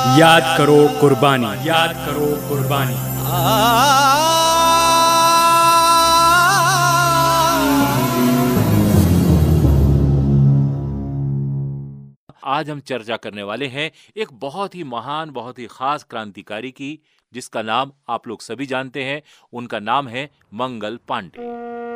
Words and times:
याद 0.00 0.58
करो 0.58 1.00
कुर्बानी। 1.00 1.68
याद 1.68 1.90
करो 1.92 2.26
कुर्बानी। 2.48 2.94
आज 12.44 12.70
हम 12.70 12.80
चर्चा 12.80 13.16
करने 13.16 13.42
वाले 13.42 13.66
हैं 13.66 13.90
एक 14.16 14.28
बहुत 14.32 14.74
ही 14.74 14.84
महान, 14.84 15.30
बहुत 15.30 15.58
ही 15.58 15.66
खास 15.66 16.02
क्रांतिकारी 16.02 16.70
की, 16.70 16.98
जिसका 17.32 17.62
नाम 17.62 17.92
आप 18.08 18.28
लोग 18.28 18.40
सभी 18.40 18.66
जानते 18.66 19.04
हैं। 19.04 19.22
उनका 19.52 19.78
नाम 19.78 20.08
है 20.08 20.30
मंगल 20.54 20.98
पांडे। 21.08 21.89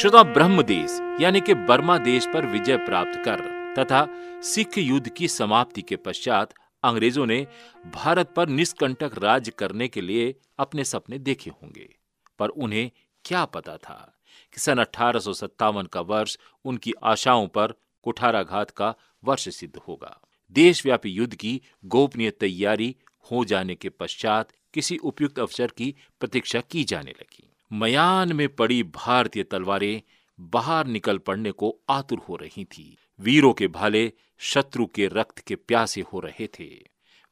श्रोता 0.00 0.22
ब्रह्म 0.22 0.62
देश, 0.62 1.18
यानी 1.20 1.40
कि 1.40 1.54
बर्मा 1.54 1.98
देश 1.98 2.26
पर 2.26 2.46
विजय 2.46 2.76
प्राप्त 2.76 3.22
कर, 3.24 3.40
तथा 3.78 4.08
सिख 4.42 4.78
युद्ध 4.78 5.08
की 5.08 5.28
समाप्ति 5.28 5.82
के 5.82 5.96
पश्चात 5.96 6.54
अंग्रेज़ों 6.82 7.26
ने 7.26 7.46
भारत 7.94 8.32
पर 8.36 8.48
निष्कंटक 8.48 9.10
राज 9.18 9.52
करने 9.58 9.88
के 9.88 10.00
लिए 10.00 10.34
अपने 10.58 10.84
सपने 10.84 11.18
देखे 11.18 11.50
होंगे। 11.50 11.96
पर 12.38 12.48
उन्हें 12.48 12.90
क्या 13.24 13.44
पता 13.44 13.76
था 13.76 14.18
कि 14.52 14.60
सन 14.60 14.78
अठारह 14.78 15.20
सौ 15.20 15.32
सत्तावन 15.32 15.86
का 15.86 16.00
वर्ष 16.00 16.38
उनकी 16.64 16.92
आशाओं 17.02 17.48
पर 17.48 17.74
कुठाराघात 18.02 18.70
का 18.70 18.94
वर्ष 19.24 19.48
सिद्ध 19.48 19.76
होगा। 19.88 20.20
देशव्यापी 20.50 21.10
युद्ध 21.10 21.34
की 21.34 21.60
गोपनीय 21.84 22.30
तैयारी 22.30 22.96
हो 23.32 23.44
जाने 23.44 23.74
के 23.74 23.88
पश्चात 23.88 24.48
किसी 24.74 24.96
उपयुक्त 24.96 25.38
अवसर 25.38 25.66
की 25.66 25.94
प्रतीक्षा 26.20 26.60
की 26.60 26.84
जाने 26.84 27.10
लगी। 27.10 27.52
मयान 27.72 28.32
में 28.32 28.48
पड़ी 28.48 28.82
भारतीय 28.82 29.42
तलवारें 29.42 30.02
बाहर 30.40 30.86
निकल 30.86 31.18
पड़ने 31.18 31.52
को 31.52 31.80
आतुर 31.88 32.18
हो 32.18 32.36
रही 32.36 32.64
थी। 32.64 32.96
वीरों 33.20 33.52
के 33.52 33.68
भाले, 33.68 34.12
शत्रु 34.38 34.86
के 34.86 35.06
रक्त 35.06 35.38
के 35.38 35.56
प्यासे 35.56 36.00
हो 36.00 36.20
रहे 36.20 36.46
थे। 36.46 36.84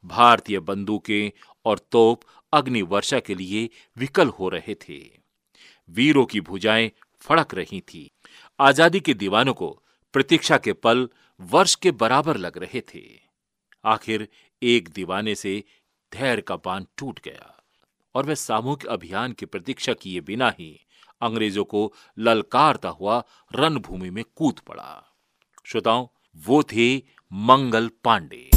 भारतीय 0.05 0.61
बंदूकें 0.61 1.31
और 1.65 1.79
तोप 1.79 2.21
अग्नि 2.53 2.83
वर्षा 2.83 3.21
के 3.21 3.35
लिए 3.35 3.71
विकल 3.99 4.29
हो 4.29 4.49
रहे 4.49 4.75
थे। 4.75 5.19
वीरों 5.91 6.25
की 6.25 6.41
भुजाएँ 6.41 6.91
फड़क 7.21 7.55
रही 7.55 7.81
थी। 7.81 8.11
आज़ादी 8.61 9.01
के 9.01 9.15
दीवानों 9.15 9.55
को 9.55 9.83
प्रतीक्षा 10.13 10.59
के 10.59 10.73
पल 10.73 11.09
वर्ष 11.41 11.75
के 11.75 11.91
बराबर 11.91 12.37
लग 12.37 12.59
रहे 12.59 12.81
थे। 12.81 13.21
आखिर 13.85 14.29
एक 14.63 14.89
दीवाने 14.89 15.35
से 15.35 15.65
धैर्य 16.13 16.43
का 16.43 16.57
बाँध 16.57 16.87
टूट 16.99 17.21
गया। 17.25 17.54
और 18.15 18.27
वह 18.27 18.35
सामूहिक 18.35 18.87
अभियान 18.87 19.33
की 19.33 19.47
प्रतीक्षा 19.47 19.93
किए 19.93 20.21
बिना 20.21 20.51
ही 20.51 20.87
अंग्रेज़ों 21.23 21.65
को 21.65 21.93
ललकारता 22.19 22.89
हुआ 22.89 23.23
रणभूमि 23.55 24.11
में 24.11 24.25
कूद 24.37 24.61
पड़ा। 24.69 25.15
श्रोताओं, 25.65 26.07
वो 26.47 26.63
थे 26.63 26.97
मंगल 27.33 27.91
पांडे। 28.05 28.51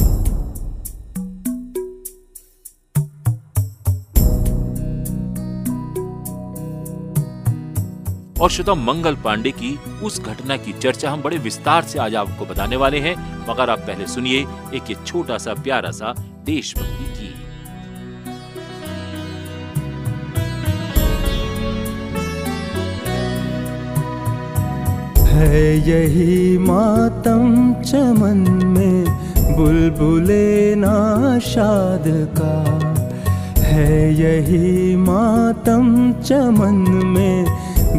और 8.42 8.50
श्रोता 8.50 8.74
मंगल 8.76 9.16
पांडे 9.16 9.52
की 9.52 9.78
उस 9.78 10.20
घटना 10.20 10.58
की 10.58 10.74
चर्चा 10.74 11.12
हम 11.12 11.22
बड़े 11.22 11.38
विस्तार 11.38 11.84
से 11.84 12.00
आज 12.00 12.16
आपको 12.16 12.46
बताने 12.46 12.76
वाले 12.76 13.00
हैं। 13.00 13.16
मगर 13.50 13.70
आप 13.70 13.80
पहले 13.80 14.08
सुनिए 14.08 14.42
एक 14.74 15.04
छोटा 15.08 15.38
सा, 15.38 15.54
प्यारा 15.54 15.92
सा 15.92 16.14
देशभक्ति 16.44 17.22
की 17.22 17.27
है 25.38 25.90
यही 25.90 26.58
मातम 26.58 27.74
चमन 27.84 28.38
में, 28.64 29.06
बुलबुले 29.58 30.76
नाशाद 30.76 32.04
का। 32.40 32.56
है 33.62 34.14
यही 34.14 34.96
मातम 34.96 36.14
चमन 36.24 36.80
में, 37.06 37.46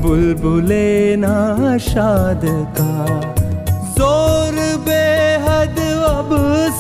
बुलबुले 0.03 1.17
नाशाद 1.17 2.41
का। 2.81 3.07
ज़ोर 3.93 4.55
बेहद 4.79 5.79
अब 6.09 6.31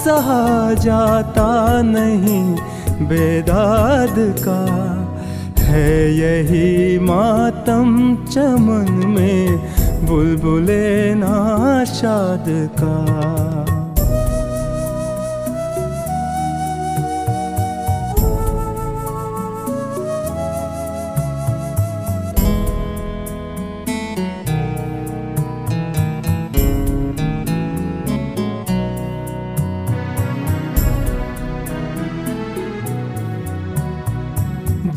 सहा 0.05 0.75
जाता 0.75 1.82
नहीं 1.82 2.44
बेदाद 3.09 4.15
का। 4.49 4.61
है 5.62 6.15
यही 6.15 6.99
मातम 6.99 7.91
चमन 8.31 9.06
में 9.06 9.78
बुलबुले 10.06 11.14
नाशाद 11.14 12.47
का। 12.78 12.97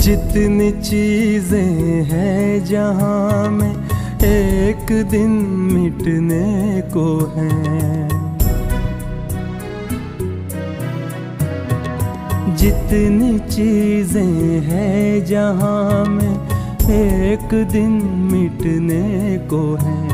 जितनी 0.01 0.71
चीज़ें 0.81 2.03
हैं 2.03 2.65
जहाँ 2.65 3.49
में 3.49 3.90
एक 4.23 4.91
दिन 5.09 5.31
मिटने 5.73 6.81
को 6.81 7.05
है। 7.35 7.49
जितनी 12.55 13.39
चीज़ें 13.39 14.61
हैं 14.61 15.25
जहाँ 15.25 16.05
में 16.05 16.35
एक 16.91 17.67
दिन 17.71 17.91
मिटने 18.31 19.37
को 19.53 19.75
है। 19.75 20.07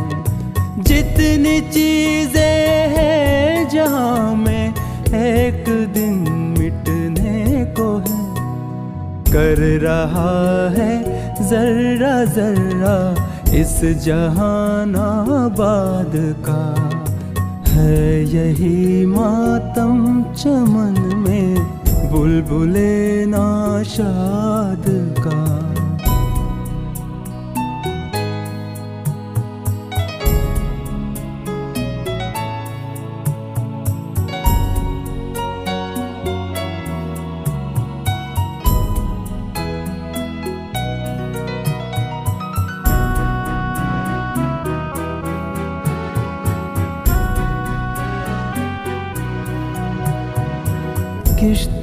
जितनी 0.83 1.59
चीज़ें 1.61 2.89
हैं 2.89 3.69
जहाँ 3.69 4.35
में 4.35 4.69
एक 5.15 5.65
दिन 5.93 6.15
मिटने 6.59 7.65
को 7.79 7.97
है। 7.97 8.25
कर 9.27 9.79
रहा 9.79 10.69
है 10.69 11.03
जर्रा 11.49 12.25
जर्रा 12.25 13.26
इस 13.53 13.81
जहानाबाद 14.05 16.11
का 16.49 16.63
है 17.71 18.23
यही 18.23 19.05
मातम 19.05 20.23
चमन 20.33 21.15
में 21.15 21.55
बुलबुले 22.11 23.25
नाशाद 23.25 24.85
का। 25.19 25.66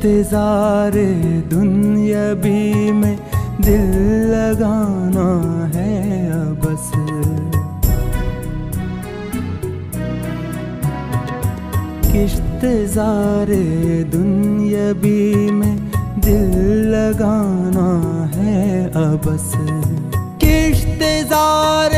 किश्तजारे 0.05 1.07
दुनिया 1.49 2.35
भी 2.35 2.93
में 2.93 3.17
दिल 3.61 3.87
लगाना 4.33 5.29
है 5.75 6.29
बस। 6.61 6.91
दुनिया 14.05 14.93
भी 14.93 15.51
में 15.51 15.77
दिल 16.19 16.53
लगाना 16.93 17.89
है 18.35 18.87
अबस 19.05 19.53
किश्तजारे 20.45 21.94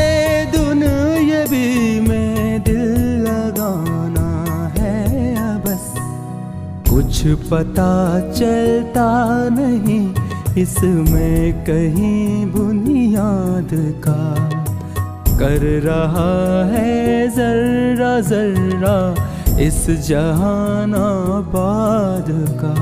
कुछ 7.17 7.49
पता 7.49 8.19
चलता 8.31 9.09
नहीं 9.49 10.01
इसमें 10.61 11.65
कहीं 11.65 12.45
बुनियाद 12.45 13.69
का। 14.05 14.21
कर 15.39 15.63
रहा 15.83 16.33
है 16.65 17.27
जर्रा 17.27 18.19
जर्रा 18.19 18.97
इस 19.59 19.85
जहान 20.07 20.95
आबाद 20.95 22.27
का। 22.61 22.75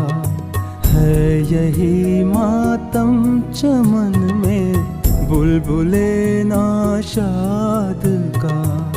है 0.90 1.42
यही 1.54 2.24
मातम 2.24 3.42
चमन 3.54 4.18
में 4.46 4.74
बुलबुले 5.30 6.44
नाशाद 6.44 8.02
का। 8.38 8.95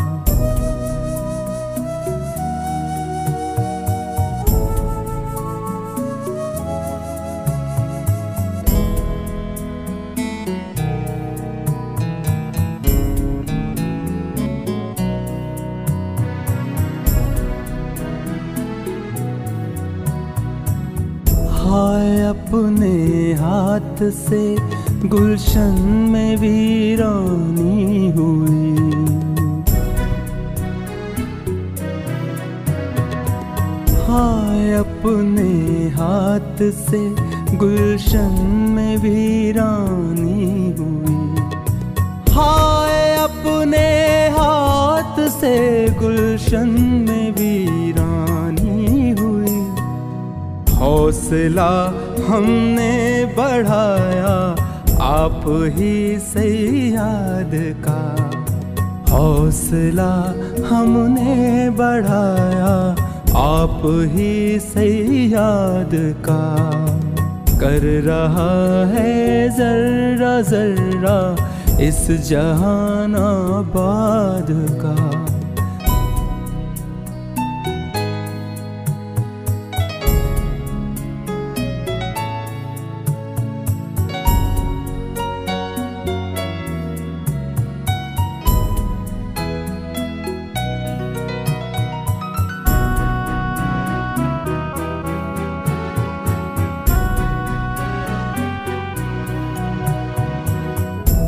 हाय 21.78 22.20
अपने 22.20 23.32
हाथ 23.32 24.10
से, 24.10 24.56
गुलशन 25.08 25.76
में 26.10 26.36
वीरानी 26.36 28.10
हुई। 28.10 28.70
हाय 34.00 34.72
अपने 34.72 35.88
हाथ 35.88 36.70
से, 36.72 37.14
गुलशन 37.56 38.34
में 38.70 38.96
वीरानी 38.96 40.74
हुई। 40.78 41.40
हाय 42.32 43.16
अपने 43.16 43.86
हाथ 44.28 45.28
से, 45.28 45.56
गुलशन 45.88 46.68
में 47.08 47.32
हुई 47.32 47.97
हौसला 50.78 51.70
हमने 52.28 53.24
बढ़ाया, 53.38 54.34
आप 55.02 55.44
ही 55.76 56.18
से 56.18 56.46
याद 56.90 57.50
का। 57.86 58.00
हौसला 59.12 60.12
हमने 60.68 61.70
बढ़ाया, 61.70 62.74
आप 63.36 63.82
ही 64.14 64.58
से 64.58 64.86
याद 65.26 65.90
का। 66.26 66.44
कर 67.60 67.84
रहा 68.04 68.50
है 68.86 69.48
जर्रा 69.48 70.40
जर्रा 70.42 71.18
इस 71.80 72.06
जहान 72.28 73.14
आबाद 73.16 74.46
का। 74.82 75.27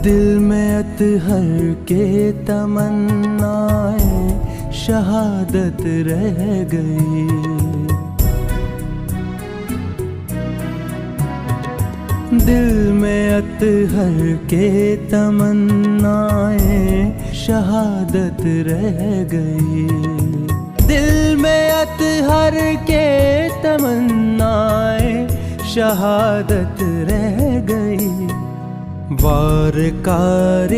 दिल 0.02 0.38
में 0.38 0.76
अतहर 0.76 1.74
के 1.88 2.32
तमन्नाएँ 2.32 4.18
शहादत 4.72 5.82
रह 6.08 6.38
गई। 6.74 7.26
दिल 12.46 12.92
में 12.92 13.30
अतहर 13.30 14.36
के 14.52 14.96
तमन्नाएँ 14.96 17.32
शहादत 17.34 18.42
रह 18.68 19.00
गई। 19.34 19.86
दिल 20.86 21.36
में 21.36 21.70
अतहर 21.70 22.58
के 22.90 23.06
तमन्नाएँ 23.62 25.28
शहादत 25.74 26.76
रह 27.10 27.38
गई। 27.70 28.08
वारकारी 29.12 30.76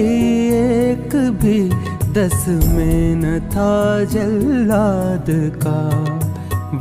एक 0.48 1.16
भी 1.42 1.68
दस 2.12 2.44
में 2.48 3.16
न 3.16 3.40
था 3.40 4.04
जल्लाद 4.04 5.26
का। 5.64 5.80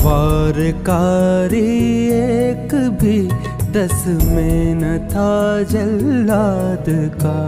वारकारी 0.06 1.63
एक 2.07 2.75
भी 3.01 3.27
दस 3.71 4.03
में 4.07 4.75
न 4.75 4.98
था 5.07 5.63
जल्लाद 5.63 6.86
का। 7.24 7.39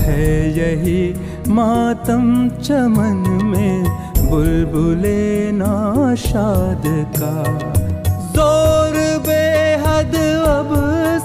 है 0.00 0.58
यही 0.58 1.14
मातम 1.48 2.48
चमन 2.48 3.40
में 3.44 3.84
बुलबुले 4.30 5.52
नाशाद 5.52 6.82
का। 7.18 7.75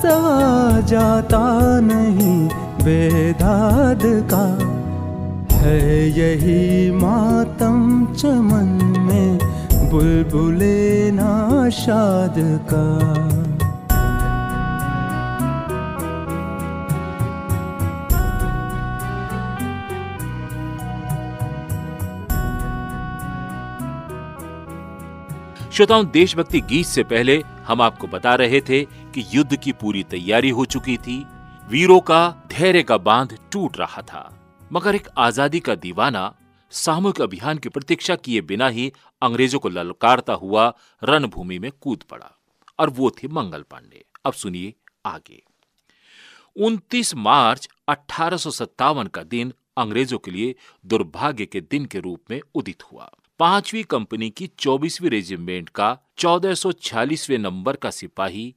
सहा 0.01 0.80
जाता 0.81 1.39
नहीं 1.80 2.48
बेदाद 2.86 4.01
का। 4.33 4.45
है 5.57 6.09
यही 6.09 6.92
मातम 6.92 8.07
चमन 8.18 8.69
में 9.00 9.38
बुलबुले 9.92 11.12
नाशाद 11.12 12.36
का। 12.74 13.50
श्रोताओं, 25.74 26.06
देशभक्ति 26.06 26.62
गीत 26.62 26.86
से 26.86 27.04
पहले 27.04 27.42
हम 27.42 27.82
आपको 27.82 28.08
बता 28.08 28.36
रहे 28.36 28.62
थे 28.62 28.84
कि 28.84 29.38
युद्ध 29.38 29.60
की 29.60 29.72
पूरी 29.72 30.04
तैयारी 30.04 30.50
हो 30.50 30.66
चुकी 30.66 30.98
थी। 30.98 31.24
वीरों 31.68 32.00
का, 32.00 32.44
धैर्य 32.48 32.84
का 32.84 32.98
बाँध 32.98 33.38
टूट 33.52 33.78
रहा 33.78 34.02
था। 34.02 34.56
मगर 34.72 34.96
एक 34.96 35.08
आज़ादी 35.18 35.60
का 35.60 35.76
दीवाना, 35.76 36.36
सामूहिक 36.72 37.22
अभियान 37.22 37.58
की 37.58 37.70
प्रतीक्षा 37.70 38.16
किए 38.16 38.42
बिना 38.42 38.68
ही 38.68 38.94
अंग्रेज़ों 39.22 39.60
को 39.60 39.70
ललकारता 39.70 40.34
हुआ 40.34 40.74
रणभूमि 41.04 41.60
में 41.60 41.72
कूद 41.82 42.04
पड़ा। 42.04 42.40
और 42.80 42.90
वो 42.90 43.10
थे 43.10 43.28
मंगल 43.28 43.62
पांडे। 43.62 44.06
अब 44.26 44.34
सुनिए 44.34 44.74
आगे। 45.06 45.44
29 46.56 47.16
मार्च 47.16 47.70
अठारह 47.88 48.40
का 49.08 49.24
दिन 49.24 49.54
अंग्रेज़ों 49.78 50.18
के 50.18 50.32
लिए 50.32 50.56
दुर्भाग्य 50.86 51.46
के 51.46 51.62
दिन 51.62 51.86
के 51.86 52.00
रूप 52.00 52.22
में 52.32 52.42
उदित 52.56 52.84
हुआ। 52.84 53.12
पांचवी 53.41 53.83
कंपनी 53.83 54.29
की 54.29 54.50
24वीं 54.60 55.10
रेजिमेंट 55.10 55.69
का 55.69 55.98
1446वें 56.17 57.38
नंबर 57.38 57.75
का 57.75 57.91
सिपाही 57.91 58.55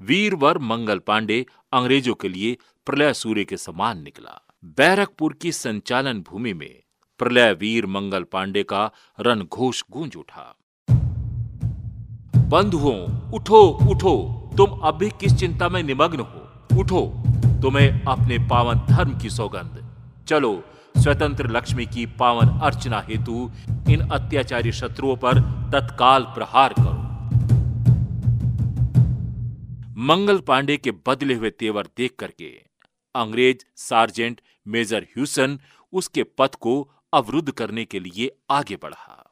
वीरवर 0.00 0.58
मंगल 0.58 0.98
पांडे 0.98 1.46
अंग्रेज़ों 1.72 2.14
के 2.14 2.28
लिए 2.28 2.56
प्रलय 2.86 3.14
सूर्य 3.14 3.44
के 3.44 3.56
समान 3.56 4.02
निकला। 4.02 4.42
बैरकपुर 4.64 5.32
की 5.42 5.52
संचालन 5.52 6.20
भूमि 6.20 6.52
में 6.52 6.82
प्रलय 7.18 7.52
वीर 7.52 7.86
मंगल 7.86 8.22
पांडे 8.22 8.62
का 8.62 8.90
रण 9.20 9.42
घोष 9.42 9.82
गूंज 9.90 10.16
उठा। 10.16 10.56
बंधुओं, 12.36 13.30
उठो 13.30 13.66
उठो, 13.66 14.50
तुम 14.56 14.70
अभी 14.78 15.10
किस 15.10 15.32
चिंता 15.32 15.68
में 15.68 15.82
निमग्न 15.82 16.20
हो? 16.20 16.66
उठो, 16.80 17.06
तुम्हें 17.62 18.02
अपने 18.02 18.38
पावन 18.38 18.94
धर्म 18.94 19.18
की 19.18 19.30
सौगंध। 19.30 19.84
चलो 20.28 20.64
स्वतंत्र 20.96 21.50
लक्ष्मी 21.50 21.86
की 21.86 22.06
पावन 22.06 22.48
अर्चना 22.60 23.00
हेतु 23.00 23.50
इन 23.88 24.08
अत्याचारी 24.08 24.72
शत्रुओं 24.72 25.16
पर 25.16 25.40
तत्काल 25.72 26.24
प्रहार 26.34 26.74
करो 26.78 26.96
मंगल 30.02 30.38
पांडे 30.38 30.76
के 30.76 30.90
बदले 31.06 31.34
हुए 31.34 31.50
तेवर 31.50 31.86
देख 31.96 32.14
करके 32.18 32.50
अंग्रेज़ 33.14 33.64
सार्जेंट 33.76 34.40
मेजर 34.66 35.02
ह्यूसन 35.02 35.58
उसके 35.92 36.22
पथ 36.38 36.54
को 36.54 36.74
अवरुद्ध 37.12 37.50
करने 37.50 37.84
के 37.84 38.00
लिए 38.00 38.30
आगे 38.50 38.76
बढ़ा 38.76 39.24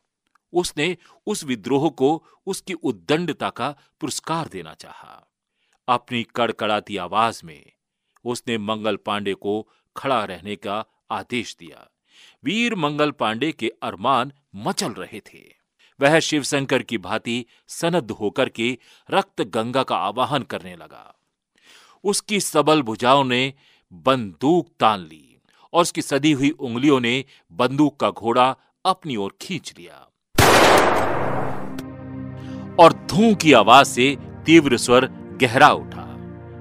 उसने 0.52 0.96
उस 1.26 1.44
विद्रोह 1.44 1.88
को 1.90 2.10
उसकी 2.46 2.75
उद्दंडता 2.82 3.50
का 3.50 3.68
पुरस्कार 4.00 4.48
देना 4.52 4.75
चाहा। 4.75 5.26
अपनी 5.88 6.22
कड़कड़ाती 6.36 6.96
आवाज़ 6.96 7.40
में 7.44 7.72
उसने 8.25 8.58
मंगल 8.58 8.96
पांडे 8.96 9.34
को 9.34 9.68
खड़ा 9.96 10.25
रहने 10.25 10.56
का 10.56 10.84
आदेश 11.10 11.56
दिया। 11.58 11.90
वीर 12.44 12.75
मंगल 12.75 13.10
पांडे 13.10 13.52
के 13.52 13.72
अरमान 13.82 14.32
मचल 14.56 14.92
रहे 14.92 15.20
थे। 15.20 15.56
वह 16.00 16.18
शिवशंकर 16.20 16.82
की 16.82 16.98
भांति 16.98 17.44
सनद 17.68 18.10
होकर 18.10 18.48
के 18.48 18.78
रक्त 19.10 19.42
गंगा 19.42 19.82
का 19.82 19.96
आवाहन 19.96 20.42
करने 20.42 20.76
लगा। 20.76 21.14
उसकी 22.04 22.40
सबल 22.40 22.82
भुजाओं 22.82 23.25
ने 23.25 23.54
बंदूक 23.92 24.68
तान 24.80 25.00
ली 25.00 25.40
और 25.72 25.82
उसकी 25.82 26.02
सदी 26.02 26.32
हुई 26.32 26.50
उंगलियों 26.50 27.00
ने 27.00 27.25
बंदूक 27.52 28.00
का 28.00 28.10
घोड़ा 28.10 28.56
अपनी 28.84 29.16
ओर 29.16 29.36
खींच 29.40 29.75
लिया। 29.78 30.08
और 32.80 32.92
धू 32.92 33.34
की 33.34 33.52
आवाज़ 33.52 33.86
से 33.86 34.16
तीव्र 34.46 34.76
स्वर 34.76 35.06
गहरा 35.42 35.68
उठा। 35.68 36.06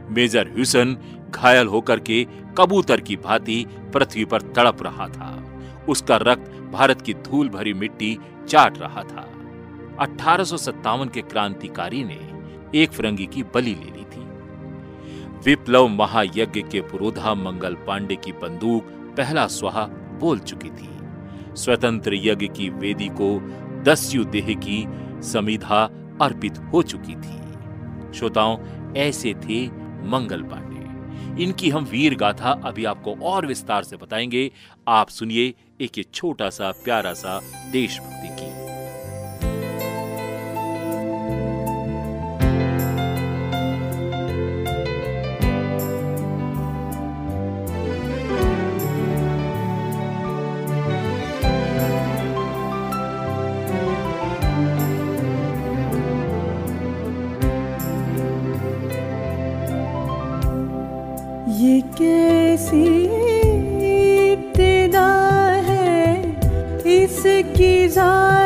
मेजर 0.10 0.48
ह्यूसन 0.48 0.98
घायल 1.36 1.68
होकर 1.68 2.00
के 2.00 2.27
कबूतर 2.58 3.01
की 3.01 3.15
भांति 3.15 3.65
पृथ्वी 3.94 4.25
पर 4.25 4.42
तड़प 4.42 4.84
रहा 4.84 5.08
था। 5.08 5.60
उसका 5.89 6.15
रक्त 6.18 6.51
भारत 6.74 7.01
की 7.01 7.13
धूल 7.13 7.50
भरी 7.50 7.74
मिट्टी 7.74 8.18
चाट 8.48 8.77
रहा 8.77 9.04
था। 9.04 9.32
अठारह 10.00 10.46
के 11.06 11.22
क्रांतिकारी 11.22 12.04
ने 12.04 12.20
एक 12.75 12.92
फिरंगी 12.92 13.25
की 13.25 13.44
बलि 13.44 13.74
ले 13.74 13.92
ली 13.98 14.04
थी। 14.04 14.22
विप्लव 15.46 15.88
महायज्ञ 15.88 16.62
के 16.62 16.82
पुरोधा 16.82 17.34
मंगल 17.34 17.74
पांडे 17.74 18.15
की 18.15 18.32
बंदूक 18.32 18.84
पहला 19.18 19.48
स्वाहा 19.48 19.86
बोल 20.20 20.39
चुकी 20.39 20.70
थी। 20.70 20.89
स्वतंत्र 21.56 22.12
यज्ञ 22.13 22.48
की 22.48 22.70
वेदी 22.70 23.10
को 23.22 23.39
दस्यु 23.84 24.24
देह 24.25 24.48
की 24.50 24.88
समिधा 25.22 25.84
अर्पित 26.22 26.58
हो 26.58 26.82
चुकी 26.84 27.15
थी। 27.15 27.38
श्रोताओं, 28.13 28.58
ऐसे 28.98 29.34
थे 29.34 29.68
मंगल 30.08 30.42
पांडे। 30.42 30.75
इनकी 31.40 31.70
हम 31.70 31.84
वीर 31.84 32.16
गाथा 32.16 32.62
अभी 32.64 32.86
आपको 32.86 33.16
और 33.16 33.46
विस्तार 33.46 33.84
से 33.84 33.98
बताएँगे। 33.98 34.52
आप 34.88 35.10
सुनिए 35.10 35.54
एक 35.82 35.98
ये 35.98 36.04
छोटा 36.04 36.50
सा, 36.50 36.72
प्यारा 36.72 37.14
सा 37.14 37.42
देशभक्ति। 37.72 38.35
सी 62.66 62.86
इतना 63.92 65.08
है 65.68 66.00
इसकी 66.96 67.88
जान। 67.90 68.45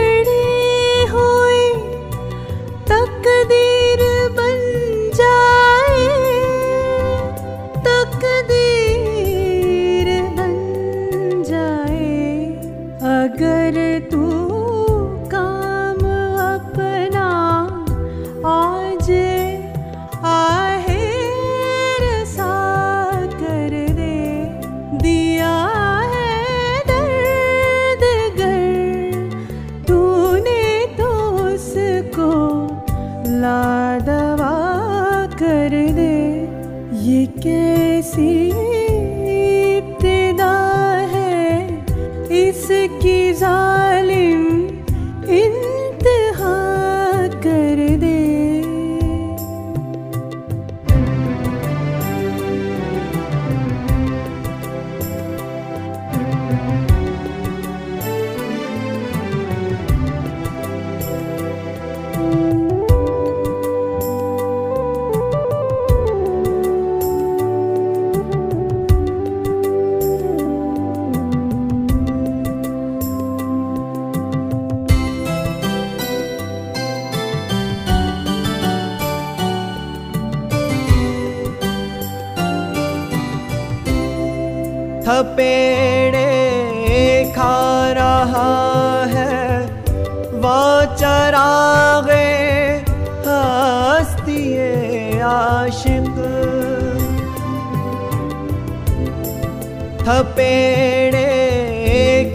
bird 0.00 0.39
खा 87.34 87.56
रहा 87.98 88.48
है 89.14 89.30
चरागे 90.96 92.28
आशिक 95.24 96.16
थपेड़े 100.02 101.28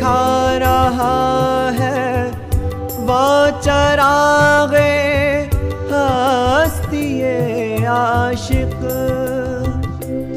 खा 0.02 0.24
रहा 0.64 1.18
है 1.80 2.04
वो 3.08 3.26
चरागे 3.62 4.94
हस्तिए 5.92 7.36
आशिक 7.96 8.80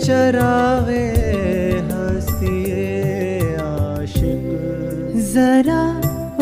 चरागे 0.04 1.07
जरा 5.58 5.84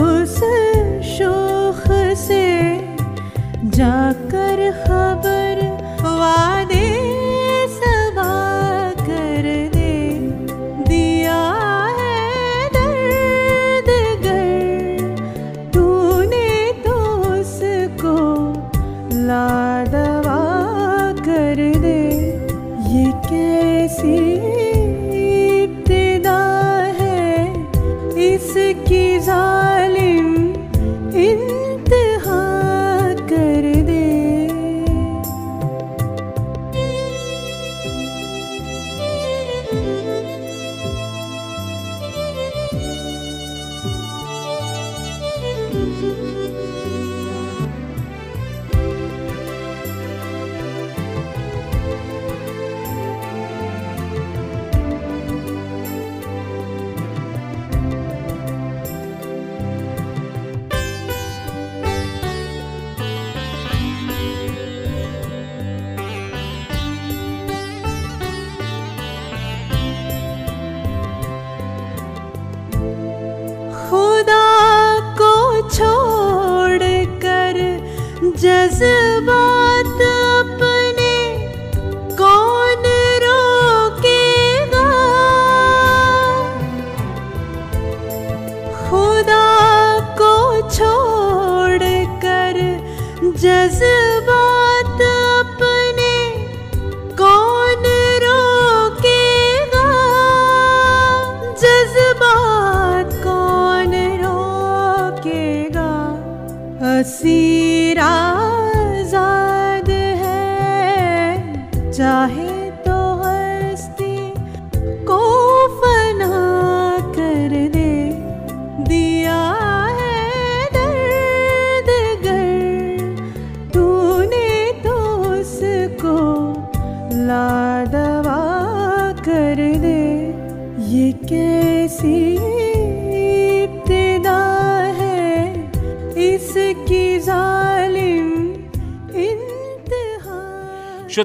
उस 0.04 0.34
शोख 1.10 1.84
से 2.22 2.44
जाकर 3.76 4.25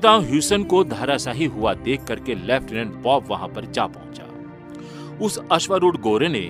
श्रोताओं 0.01 0.23
ह्यूसन 0.25 0.63
को 0.63 0.83
धराशाही 0.83 1.45
हुआ 1.45 1.73
देख 1.77 2.03
करके 2.03 2.35
लेफ्टिनेंट 2.35 2.93
बॉब 2.93 3.25
वहाँ 3.27 3.47
पर 3.47 3.65
जा 3.65 3.85
पहुँचा। 3.87 5.17
उस 5.25 5.37
अश्वरूढ़ 5.51 5.97
गोरे 5.97 6.27
ने 6.27 6.41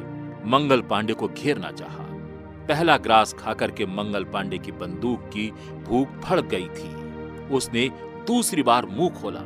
मंगल 0.45 0.81
पांडे 0.81 1.13
को 1.13 1.27
घेरना 1.27 1.71
चाहा। 1.71 2.05
पहला 2.67 2.95
ग्रास 2.97 3.33
खाकर 3.33 3.71
के 3.71 3.85
मंगल 3.85 4.23
पांडे 4.23 4.57
की 4.57 4.71
बंदूक 4.71 5.25
की 5.33 5.49
भूख 5.87 6.21
फड़ 6.21 6.39
गई 6.41 6.67
थी। 6.67 7.49
उसने 7.49 7.87
दूसरी 8.27 8.63
बार 8.63 8.85
मुँह 8.85 9.09
खोला 9.21 9.43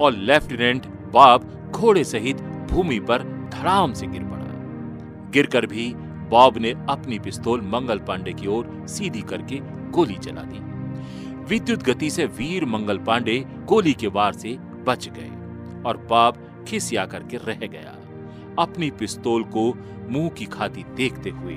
और 0.00 0.12
लेफ्टिनेंट 0.12 0.86
बॉब 1.12 1.50
घोड़े 1.72 2.04
सहित 2.04 2.42
भूमि 2.70 3.00
पर 3.00 3.22
धड़ाम 3.54 3.92
से 3.92 4.06
गिर 4.06 4.22
पड़ा। 4.22 5.30
गिरकर 5.30 5.66
भी 5.66 5.92
बॉब 6.30 6.58
ने 6.58 6.74
अपनी 6.90 7.18
पिस्तौल 7.18 7.68
मंगल 7.74 7.98
पांडे 7.98 8.32
की 8.32 8.46
ओर 8.46 8.86
सीधी 8.88 9.22
करके 9.22 9.60
गोली 9.90 10.18
चला 10.18 10.42
दी। 10.42 10.75
विद्युत 11.48 11.82
गति 11.82 12.10
से 12.10 12.24
वीर 12.26 12.64
मंगल 12.64 12.98
पांडे 12.98 13.38
गोली 13.64 13.92
के 13.92 14.06
वार 14.06 14.32
से 14.32 14.56
बच 14.86 15.08
गए 15.08 15.28
और 15.82 15.96
बॉब 15.96 16.64
खिसिया 16.68 17.06
करके 17.06 17.36
रह 17.36 17.66
गया। 17.66 17.96
अपनी 18.58 18.90
पिस्तौल 18.90 19.44
को 19.44 19.72
मुँह 20.10 20.28
की 20.28 20.44
खाती 20.44 20.84
देखते 20.94 21.30
हुए 21.30 21.54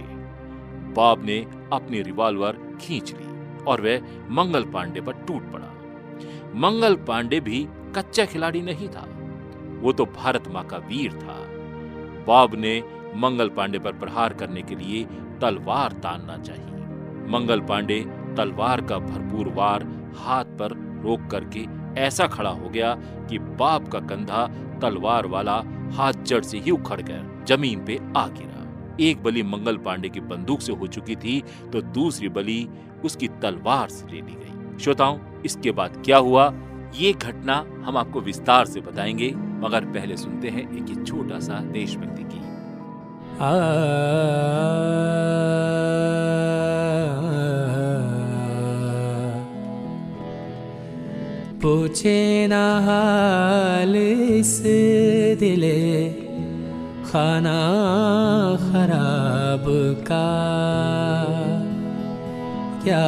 बॉब 0.96 1.24
ने 1.26 1.38
अपनी 1.74 2.02
रिवॉल्वर 2.02 2.58
खींच 2.82 3.14
ली 3.14 3.64
और 3.64 3.82
वह 3.82 4.02
मंगल 4.30 4.64
पांडे 4.64 5.02
पर 5.02 5.14
टूट 5.14 5.52
पड़ा। 5.52 5.74
मंगल 6.56 6.96
पांडे 6.96 7.40
भी 7.40 7.68
कच्चा 7.96 8.26
खिलाड़ी 8.26 8.62
नहीं 8.62 8.90
था। 8.90 9.08
वो 9.82 9.92
तो 9.92 10.06
भारत 10.06 10.48
माँ 10.48 10.66
का 10.66 10.78
वीर 10.78 11.14
था। 11.14 11.38
बाब 12.28 12.56
ने 12.56 12.82
मंगल 13.16 13.50
पांडे 13.50 13.80
पर 13.80 13.92
प्रहार 13.92 14.34
करने 14.34 14.62
के 14.62 14.76
लिए 14.76 15.04
तलवार 15.42 15.92
तानना 15.92 16.38
चाहिए। 16.38 16.66
मंगल 17.30 17.62
पांडे 17.62 18.00
तलवार 18.36 18.82
का 18.82 18.98
भरपूर 19.00 19.48
वार 19.54 19.84
हाथ 20.18 20.46
पर 20.60 20.74
रोक 21.04 21.28
करके 21.32 21.66
ऐसा 22.02 22.28
खड़ा 22.28 22.50
हो 22.50 22.70
गया 22.70 22.94
कि 23.30 23.40
बाप 23.40 23.88
का 23.88 24.00
कंधा 24.00 24.46
तलवार 24.82 25.26
वाला 25.28 25.62
हाथ 25.94 26.14
जड़ 26.24 26.44
से 26.44 26.58
ही 26.58 26.72
उखड़ 26.72 27.02
कर 27.02 27.46
ज़मीन 27.48 27.86
पे 27.86 28.00
आ 28.18 28.28
गिरा। 28.28 28.58
एक 29.02 29.24
बलि 29.24 29.44
मंगल 29.44 29.78
पांडे 29.78 30.10
की 30.10 30.20
बंदूक 30.22 30.62
से 30.62 30.74
हो 30.74 30.88
चुकी 30.88 31.16
थी 31.16 31.42
तो 31.74 31.82
दूसरी 31.82 32.30
बलि 32.30 32.68
उसकी 33.06 33.28
तलवार 33.42 33.90
से 33.90 34.08
ले 34.08 34.22
ली 34.22 34.36
गई। 34.36 34.78
श्रोताओं, 34.80 35.20
इसके 35.46 35.72
बाद 35.72 36.02
क्या 36.06 36.18
हुआ? 36.18 36.54
ये 36.96 37.12
घटना 37.14 37.56
हम 37.86 37.98
आपको 37.98 38.22
विस्तार 38.22 38.66
से 38.66 38.82
बताएँगे, 38.82 39.32
मगर 39.36 39.86
पहले 39.86 40.18
सुनते 40.18 40.50
हैं 40.50 40.64
एक 40.72 41.06
छोटा 41.08 41.40
सा 41.40 41.60
देशभक्ति 41.72 42.24
गीत 42.24 42.48
पूछे 51.62 52.48
ना 52.48 52.66
हाल 52.80 53.96
इस 53.96 54.52
दिले, 55.40 55.82
खाना 57.04 57.56
खराब 58.62 59.66
का। 60.08 60.30
क्या 62.84 63.08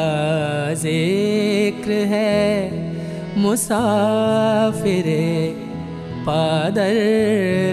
ज़िक्र 0.73 1.91
है 2.11 2.35
मुसाफिरे 3.37 5.27
पादर 6.27 6.95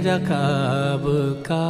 रकाब 0.07 1.05
का? 1.47 1.67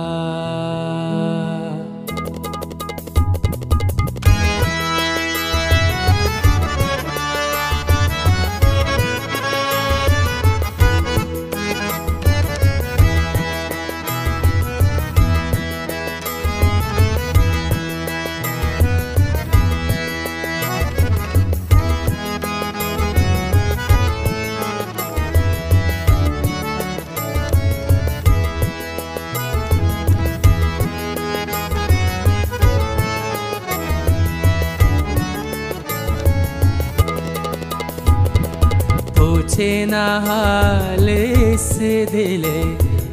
पूछे 39.58 39.86
ना 39.90 40.06
हाल 40.24 41.08
इस 41.08 41.68
दिले 42.10 42.58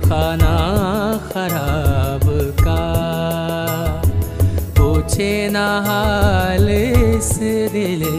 खाना 0.02 0.52
खराब 1.30 2.26
का। 2.60 2.84
पूछे 4.78 5.32
ना 5.50 5.66
हाल 5.88 6.70
इस 6.70 7.32
दिले 7.74 8.14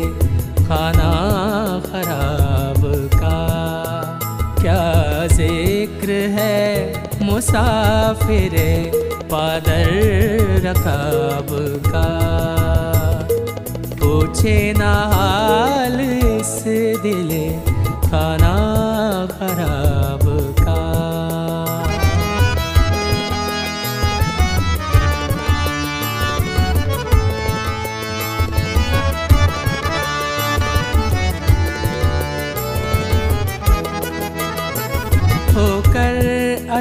खाना 0.59 1.13
खराब 1.87 2.83
का। 3.15 3.39
क्या 4.61 4.83
ज़िक्र 5.37 6.19
है 6.35 6.59
मुसाफिर 7.23 8.59
पादर 9.31 9.95
रकाब 10.67 11.57
का? 11.87 12.07
पूछे 13.95 14.59
ना 14.79 14.95
हाल 15.15 15.76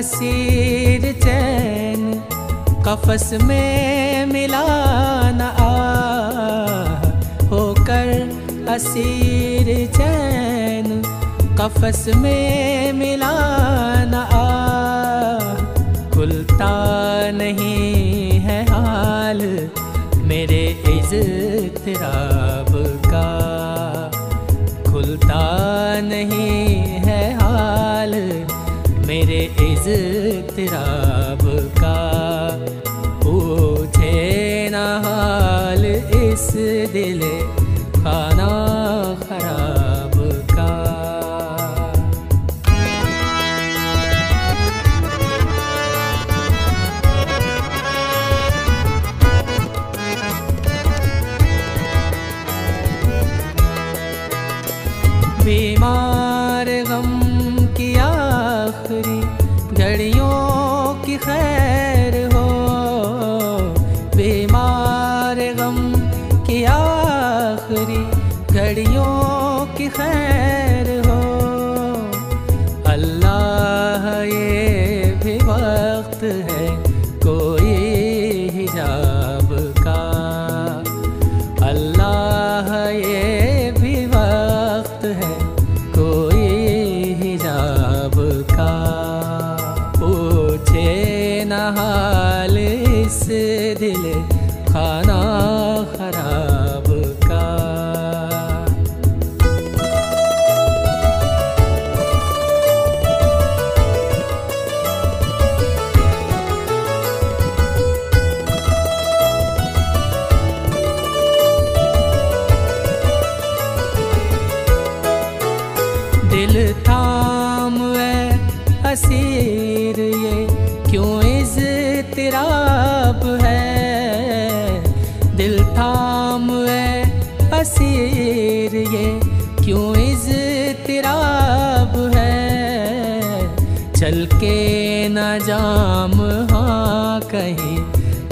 असीर 0.06 1.04
चैन, 1.22 2.02
कफस 2.88 3.30
में 3.44 4.26
मिला 4.26 4.65
न 5.32 5.48
आ 5.62 5.70
होकर 7.50 8.68
असीर 8.74 9.72
चैन, 9.96 11.02
कफस 11.60 12.06
में 12.18 12.94
मिला 12.94 13.34
न 14.06 14.22
आ 14.36 14.46
खुलता 16.13 16.72
नहीं 17.39 18.39
है 18.41 18.62
हाल 18.70 19.41
मेरे 20.30 20.63
इज़्तिराब 20.96 22.74
का। 23.08 23.30
खुलता 24.91 25.46
नहीं 26.04 26.62
है 27.08 27.22
हाल 27.39 28.13
इज़्तिराब 29.88 31.41
का 31.78 31.98
पूछे 33.24 34.13
न 34.74 34.76
हाल 35.06 35.86
इस 35.86 36.48
दिल 36.93 37.21
खाना 37.98 38.35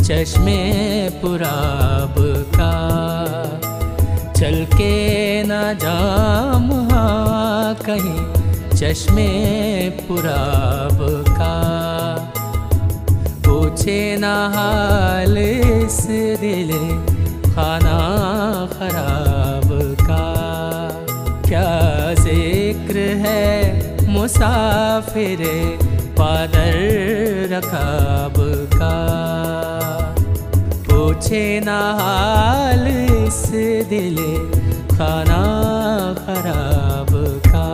चश्मे 0.03 0.57
पुराब 1.21 2.15
का। 2.55 2.71
चल 4.37 4.65
के 4.73 5.43
न 5.43 5.59
जाम 5.81 6.71
हाँ 6.89 7.75
कहीं 7.85 8.73
चश्मे 8.73 9.27
पुराब 10.07 10.99
का। 11.29 11.53
पूछे 13.47 13.99
न 14.19 14.33
हाल 14.55 15.37
इस 15.37 15.99
दिल 16.41 16.71
खाना 17.53 17.97
खराब 18.73 19.71
का। 20.01 20.25
क्या 21.47 21.71
ज़िक्र 22.23 23.07
है 23.23 24.07
मुसाफिर 24.09 25.45
पादर 26.19 26.75
रकाब 27.53 28.33
का? 28.73 28.93
पूछे 31.13 31.59
ना 31.59 31.79
हाल 31.93 32.87
इस 32.87 33.41
दिल 33.89 34.17
खाना 34.97 35.41
खराब 36.19 37.07
का। 37.47 37.65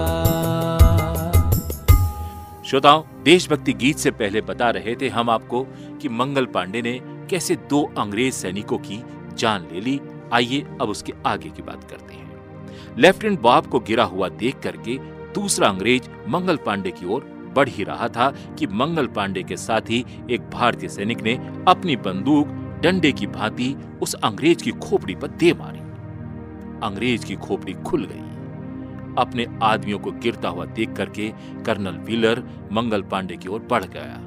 श्रोताओं, 2.65 3.03
देशभक्ति 3.23 3.73
गीत 3.73 3.97
से 3.97 4.11
पहले 4.11 4.41
बता 4.41 4.69
रहे 4.69 4.95
थे 5.01 5.09
हम 5.09 5.29
आपको 5.29 5.63
कि 6.01 6.09
मंगल 6.09 6.45
पांडे 6.45 6.81
ने 6.81 6.99
कैसे 7.29 7.55
दो 7.55 7.93
अंग्रेज़ 7.97 8.35
सैनिकों 8.35 8.77
की 8.77 9.03
जान 9.37 9.67
ले 9.73 9.81
ली। 9.81 9.99
आइए 10.33 10.65
अब 10.81 10.89
उसके 10.89 11.13
आगे 11.25 11.49
की 11.49 11.61
बात 11.61 11.83
करते 11.83 12.13
हैं। 12.13 12.31
लेफ्टिनेंट 12.97 13.41
बॉब 13.41 13.65
को 13.65 13.79
गिरा 13.79 14.03
हुआ 14.03 14.29
देख 14.29 14.59
करके 14.59 14.97
दूसरा 15.33 15.67
अंग्रेज़ 15.67 16.09
मंगल 16.27 16.55
पांडे 16.55 16.91
की 16.91 17.05
ओर 17.05 17.51
बढ़ 17.55 17.69
ही 17.69 17.83
रहा 17.83 18.07
था 18.07 18.33
कि 18.59 18.67
मंगल 18.67 19.07
पांडे 19.07 19.43
के 19.43 19.57
साथ 19.57 19.89
ही 19.89 20.05
एक 20.31 20.49
भारतीय 20.49 20.89
सैनिक 20.89 21.21
ने 21.21 21.33
अपनी 21.67 21.95
बंदूक 21.95 22.65
डंडे 22.81 23.11
की 23.11 23.27
भांति 23.27 23.75
उस 24.01 24.13
अंग्रेज़ 24.13 24.63
की 24.63 24.71
खोपड़ी 24.71 25.15
पर 25.15 25.27
दे 25.27 25.53
मारी। 25.53 25.79
अंग्रेज़ 26.87 27.25
की 27.25 27.35
खोपड़ी 27.35 27.73
खुल 27.73 28.05
गई। 28.05 28.29
अपने 29.17 29.45
आदमियों 29.63 29.99
को 29.99 30.11
गिरता 30.11 30.49
हुआ 30.49 30.65
देख 30.65 30.93
करके 30.93 31.33
कर्नल 31.65 31.97
व्हीलर 31.97 32.43
मंगल 32.71 33.01
पांडे 33.01 33.37
की 33.37 33.47
ओर 33.47 33.59
बढ़ 33.59 33.83
गया। 33.83 34.25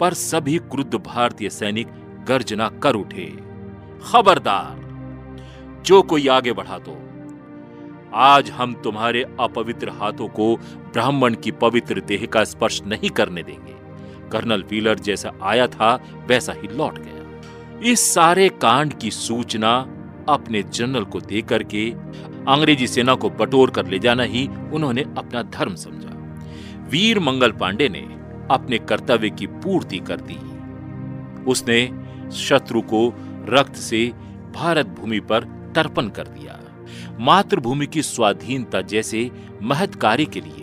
पर 0.00 0.14
सभी 0.14 0.58
क्रुद्ध 0.58 0.94
भारतीय 0.94 1.50
सैनिक 1.50 1.88
गर्जना 2.28 2.68
कर 2.68 2.94
उठे। 2.94 3.26
खबरदार, 4.02 4.84
जो 5.86 6.02
कोई 6.02 6.28
आगे 6.28 6.52
बढ़ा 6.52 6.78
तो। 6.78 6.98
आज 8.14 8.50
हम 8.50 8.74
तुम्हारे 8.74 9.36
अपवित्र 9.40 9.90
हाथों 9.90 10.28
को 10.28 10.56
ब्राह्मण 10.92 11.34
की 11.34 11.50
पवित्र 11.50 12.00
देह 12.00 12.26
का 12.26 12.44
स्पर्श 12.44 12.82
नहीं 12.82 13.10
करने 13.10 13.42
देंगे। 13.42 13.76
कर्नल 14.28 14.62
व्हीलर 14.62 14.98
जैसा 14.98 15.32
आया 15.42 15.66
था, 15.66 16.02
वैसा 16.26 16.52
ही 16.52 16.68
लौट 16.68 16.98
गया। 16.98 17.13
इस 17.82 18.14
सारे 18.14 18.48
कांड 18.48 18.92
की 18.92 19.10
सूचना 19.10 19.76
अपने 20.28 20.62
जनरल 20.62 21.04
को 21.04 21.20
देकर 21.20 21.62
के 21.62 21.90
अंग्रेज़ी 22.48 22.86
सेना 22.86 23.14
को 23.14 23.30
बटोर 23.30 23.70
कर 23.70 23.86
ले 23.86 23.98
जाना 23.98 24.22
ही 24.22 24.48
उन्होंने 24.72 25.02
अपना 25.18 25.42
धर्म 25.42 25.74
समझा। 25.74 26.10
वीर 26.90 27.18
मंगल 27.18 27.52
पांडे 27.52 27.88
ने 27.88 28.00
अपने 28.50 28.78
कर्तव्य 28.78 29.30
की 29.30 29.46
पूर्ति 29.46 29.98
कर 29.98 30.20
दी। 30.20 30.38
उसने 31.44 32.02
शत्रु 32.32 32.82
को 32.82 33.08
रक्त 33.48 33.74
से 33.74 34.12
भारत 34.54 34.86
भूमि 34.86 35.20
पर 35.20 35.44
तर्पण 35.74 36.08
कर 36.08 36.26
दिया। 36.26 36.60
मातृभूमि 37.20 37.86
की 37.86 38.02
स्वाधीनता 38.02 38.80
जैसे 38.80 39.30
महत् 39.62 39.96
कार्य 39.96 40.24
के 40.24 40.40
लिए 40.40 40.62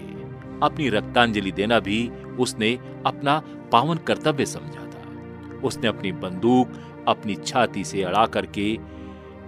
अपनी 0.64 0.90
रक्तांजलि 0.90 1.52
देना 1.52 1.80
भी 1.80 2.10
उसने 2.40 2.80
अपना 3.06 3.42
पावन 3.72 3.98
कर्तव्य 3.98 4.46
समझा 4.46 4.86
था। 4.86 5.62
उसने 5.64 5.88
अपनी 5.88 6.12
बंदूक 6.12 6.91
अपनी 7.08 7.36
छाती 7.36 7.84
से 7.84 8.04
अड़ा 8.04 8.26
करके 8.26 8.78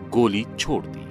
गोली 0.09 0.45
छोड़ 0.59 0.83
दी। 0.85 1.05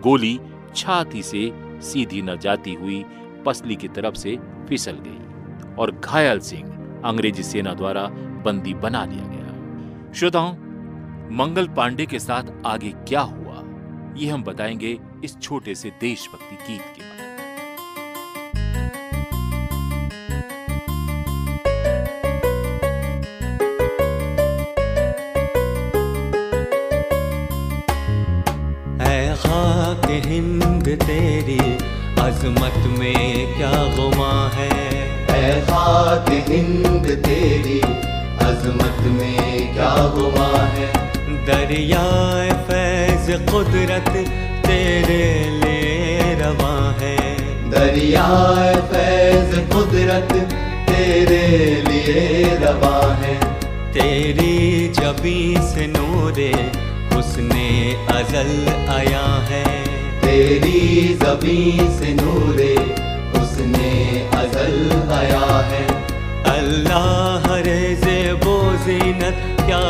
गोली 0.00 0.38
छाती 0.76 1.22
से 1.22 1.50
सीधी 1.82 2.22
न 2.22 2.36
जाती 2.38 2.74
हुई 2.74 3.04
पसली 3.46 3.76
की 3.76 3.88
तरफ़ 3.88 4.14
से 4.14 4.38
फिसल 4.68 4.98
गई 5.06 5.74
और 5.74 5.90
घायल 5.90 6.40
सिंह 6.40 6.68
अंग्रेज़ी 7.04 7.42
सेना 7.42 7.74
द्वारा 7.74 8.06
बंदी 8.44 8.74
बना 8.74 9.04
लिया 9.04 9.24
गया। 9.24 10.12
श्रोताओं, 10.12 10.52
मंगल 11.36 11.68
पांडे 11.68 12.06
के 12.06 12.18
साथ 12.18 12.66
आगे 12.66 12.90
क्या 13.08 13.20
हुआ, 13.20 13.62
ये 14.16 14.28
हम 14.28 14.42
बताएँगे 14.42 14.98
इस 15.24 15.38
छोटे 15.40 15.74
से 15.74 15.90
देशभक्ति 16.00 16.56
गीत 16.56 16.80
के 16.80 17.02
बाद 17.02 17.15
तेरी 30.96 31.58
अजमत 32.22 32.76
में 32.98 33.54
क्या 33.56 33.72
गुमा 33.96 34.34
है? 34.54 35.06
खाक 35.66 36.26
हिंद 36.48 37.06
तेरी 37.26 37.80
अजमत 38.44 38.98
में 39.12 39.74
क्या 39.74 39.94
गुमा 40.14 40.48
है? 40.66 40.86
दरियाए 41.46 42.50
फैज 42.68 43.26
कुदरत 43.50 44.08
तेरे 44.66 45.24
लिए 45.60 46.34
रवा 46.34 46.94
है। 47.00 47.16
दरियाए 47.70 48.74
फैज 48.92 49.54
कुदरत 49.72 50.32
तेरे 50.88 51.46
लिए 51.88 52.44
रवा 52.62 53.14
है। 53.14 53.34
तेरी 53.92 54.88
जबी 54.88 55.56
से 55.60 55.86
नूरे 55.86 56.52
उसने 57.16 57.68
अजल 58.12 58.52
आया 58.90 59.26
है। 59.50 59.75
तेरी 60.36 61.14
जबी 61.20 61.60
से 61.90 62.12
नूरे, 62.14 62.74
उसने 63.38 63.92
अजल 64.38 64.74
आया 65.12 65.46
है। 65.68 65.84
अल्लाह 66.52 67.46
रेजे 67.66 68.18
बो 68.42 68.56
जीनत, 68.84 69.38
क्या 69.62 69.80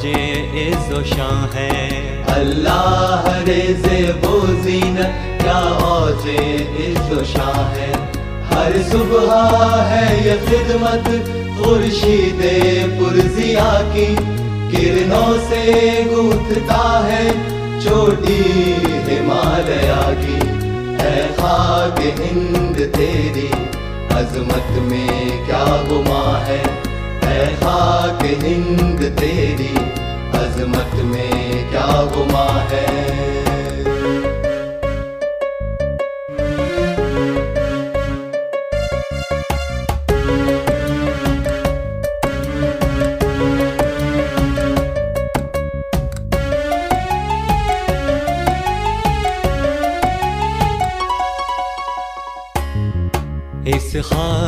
जे 0.00 0.16
इज़्ज़ो 0.64 1.02
शां 1.04 1.38
है। 1.54 1.70
अल्लाह 2.34 3.30
रेजे 3.42 4.00
वो 4.18 4.34
जीनत, 4.64 5.22
क्या 5.42 5.62
औजे 5.84 6.42
इज़्ज़ो 6.88 7.24
शाह 7.24 7.62
है। 7.78 7.92
हर 8.50 8.82
सुबह 8.90 9.32
है 9.92 10.04
ये 10.26 10.36
खिदमत, 10.46 11.10
खुर्शीदे 11.56 12.56
पुरजिया 12.98 13.72
की। 13.94 14.12
किरणों 14.70 15.32
से 15.48 15.64
गूंथता 16.04 16.84
है 17.00 17.26
चोटी 17.84 18.42
हिमालया 19.08 20.02
की 20.14 20.36
है 21.02 21.32
खाक 21.32 21.98
हिंद 21.98 22.76
तेरी, 22.96 23.48
अजमत 24.14 24.82
में 24.82 25.46
क्या 25.46 25.64
गुमा 25.64 26.38
है? 26.38 26.58
है 27.24 27.56
खाक 27.56 28.24
हिंद 28.24 29.02
तेरी, 29.20 29.76
अजमत 30.38 30.94
में 31.04 31.70
क्या 31.70 32.16
गुमा 32.16 32.50
है? 32.72 33.33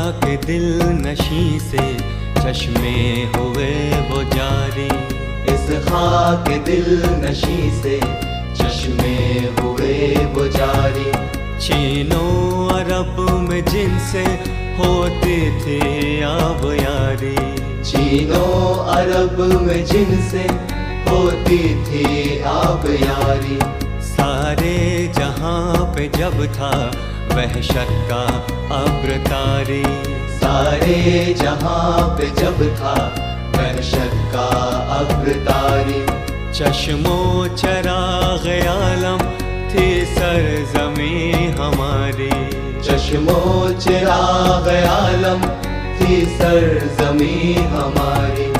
खाक 0.06 0.24
दिल 0.46 0.82
नशी 0.82 1.60
से 1.60 1.84
चश्मे 2.34 2.98
हुए 3.36 3.70
वो 4.08 4.22
जारी। 4.22 4.86
इस 5.52 5.64
खाक 5.86 6.48
दिल 6.66 7.02
नशी 7.24 7.70
से 7.80 7.98
चश्मे 8.54 9.16
हुए 9.58 9.96
वो 10.26 10.46
जारी। 10.48 11.10
चीनो 11.58 12.22
अरब 12.68 13.16
में 13.48 13.64
जिनसे 13.64 14.22
होते 14.78 15.36
थे 15.60 15.80
आब 16.22 16.64
यारी। 16.80 17.34
चीनो 17.82 18.44
अरब 18.94 19.40
में 19.62 19.84
जिनसे 19.84 20.46
होती 21.10 21.58
थी 21.84 22.40
आब 22.42 22.86
यारी। 23.02 23.58
सारे 24.06 24.76
जहाँ 25.18 25.92
पे 25.96 26.08
जब 26.08 26.44
था 26.52 26.72
वहशत 27.36 27.88
का 28.10 28.22
अब्र 28.76 29.16
तारी 29.16 29.82
सारे 30.36 31.34
जहाँ 31.34 32.16
पे 32.16 32.26
जब 32.26 32.62
था 32.76 32.94
वहशत 33.56 34.14
का 34.34 34.46
अब्र 35.00 35.32
तारी 35.32 36.00
चश्मो 36.52 37.46
चराग 37.56 38.46
आलम 38.66 39.18
थी 39.70 40.04
सरजमी 40.04 41.32
हमारी। 41.60 42.30
चश्मो 42.80 43.40
चिराग 43.80 44.68
आलम 44.86 45.42
थी 45.98 46.24
सरजमी 46.26 47.54
हमारी। 47.54 48.52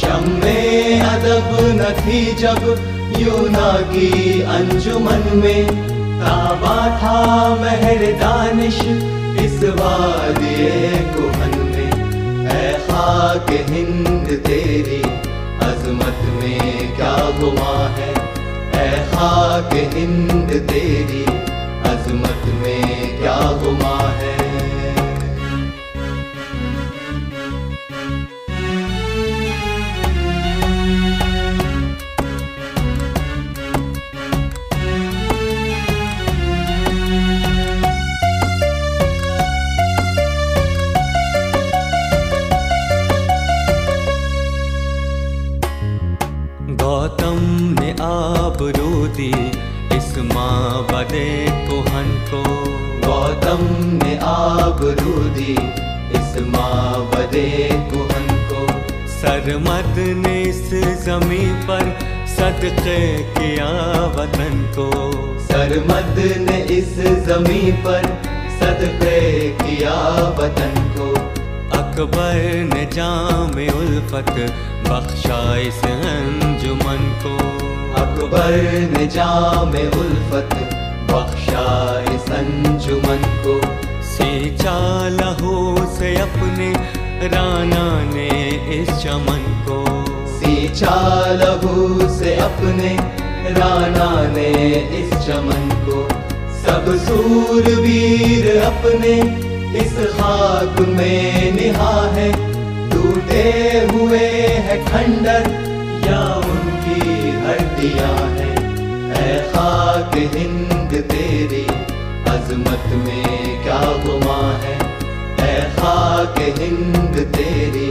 शम्मे 0.00 1.00
अदब 1.00 1.58
न 1.80 1.94
थी 2.00 2.24
जब 2.34 2.62
यूना 3.18 3.72
की 3.92 4.40
अंजुमन 4.42 5.30
में। 5.34 5.95
ताबा 6.26 6.76
था 7.00 7.18
महर 7.60 8.02
दानिश, 8.20 8.78
इस 9.44 9.58
वादिये 9.78 10.90
कुहन 11.14 11.54
में 11.66 12.48
ऐ 12.52 12.72
खाक 12.86 13.50
हिंद 13.70 14.28
तेरी 14.46 15.00
अजमत 15.66 16.22
में 16.38 16.96
क्या 16.96 17.14
गुमा 17.40 17.76
है? 17.98 18.12
ऐ 18.74 18.90
खाक 19.12 19.74
हिंद 19.94 20.50
तेरी 20.70 21.24
अजमत 21.90 22.48
में 22.62 23.18
क्या 23.20 23.40
गुमा 23.62 23.98
है? 24.20 24.35
दी। 49.16 49.32
इस 49.96 50.16
माँ 50.26 50.82
बदे 50.84 51.28
कुहन 51.68 52.08
को 52.30 52.42
गौतम 53.06 53.62
ने 53.96 54.16
आबरू 54.26 55.14
दी। 55.36 55.56
इस 56.18 56.36
मावदे 56.48 57.48
कुहन 57.90 58.26
को 58.50 58.66
सरमद 59.10 59.98
ने 60.18 60.40
इस 60.42 60.68
जमी 61.04 61.46
पर 61.68 61.84
सदक़े 62.28 63.00
किया 63.38 63.68
वतन 64.16 64.62
को। 64.76 64.90
सरमद 65.42 66.18
ने 66.40 66.58
इस 66.76 66.94
जमी 67.26 67.72
पर 67.86 68.04
सदक़े 68.58 69.20
किया 69.62 69.96
वतन 70.38 70.74
को। 70.96 71.08
अकबर 71.76 72.36
ने 72.74 72.84
जाम 72.86 73.50
उल्फत 73.78 74.30
बख्शा 74.88 75.56
इस 75.56 75.78
अंजुमन 75.84 77.02
को। 77.22 77.36
अकबर 78.02 78.52
ने 78.98 79.06
जाम 79.06 79.70
उल्फत 79.70 80.54
बख्शा 81.10 81.66
इस 82.14 82.30
अंजुमन 82.32 83.22
को। 83.46 83.60
सींचा 84.02 85.08
लहू 85.08 85.76
से 85.98 86.16
अपने 86.16 86.72
राना 87.28 88.14
ने 88.14 88.30
इस 88.80 88.88
चमन 88.88 89.64
को। 89.68 90.04
सींचा 90.28 91.26
लहू 91.26 92.08
से 92.18 92.34
अपने 92.34 92.96
राना 93.52 94.34
ने 94.34 94.50
इस 95.00 95.10
चमन 95.26 95.68
को। 95.86 96.08
सब 96.62 96.96
सूरवीर 96.98 98.62
अपने 98.62 99.46
इस 99.74 99.94
खाक 100.12 100.80
में 100.80 101.52
निहा 101.52 102.06
है। 102.06 102.32
टूटे 102.90 103.52
हुए 103.92 104.28
है 104.38 104.84
खंडर, 104.84 105.66
या 106.10 106.34
उनकी 106.34 107.30
हड्डियाँ 107.30 108.16
है। 108.16 108.56
ऐ 109.10 109.52
खाक 109.52 110.10
हिंद 110.14 111.02
तेरी 111.02 111.66
अजमत 112.30 112.86
में 112.86 113.62
क्या 113.62 113.80
गुमा 113.80 114.52
है? 114.52 114.78
ऐ 115.40 115.70
खाक 115.70 116.38
हिंद 116.38 117.32
तेरी 117.36 117.90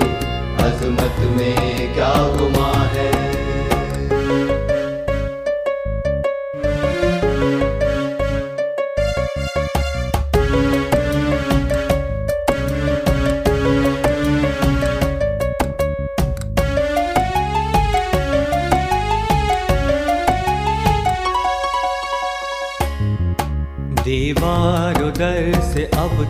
अजमत 0.63 1.38
में 1.38 1.93
क्या 1.93 2.13
गुमा 2.13 2.73
है? 2.93 3.35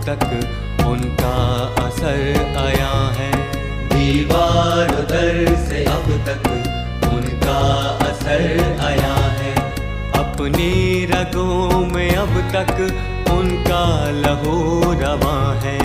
तक 0.05 0.23
उनका 0.85 1.35
असर 1.85 2.55
आया 2.57 3.13
है। 3.17 3.31
दीवार 3.89 4.87
दर 4.87 5.55
से 5.55 5.85
अब 5.85 6.11
तक 6.27 6.49
उनका 7.13 7.59
असर 8.07 8.77
आया 8.81 9.13
है। 9.13 9.55
अपनी 10.11 11.05
रगों 11.05 11.85
में 11.85 12.15
अब 12.15 12.39
तक 12.53 12.71
उनका 13.31 14.09
लहू 14.09 14.81
रवा 14.93 15.53
है। 15.63 15.79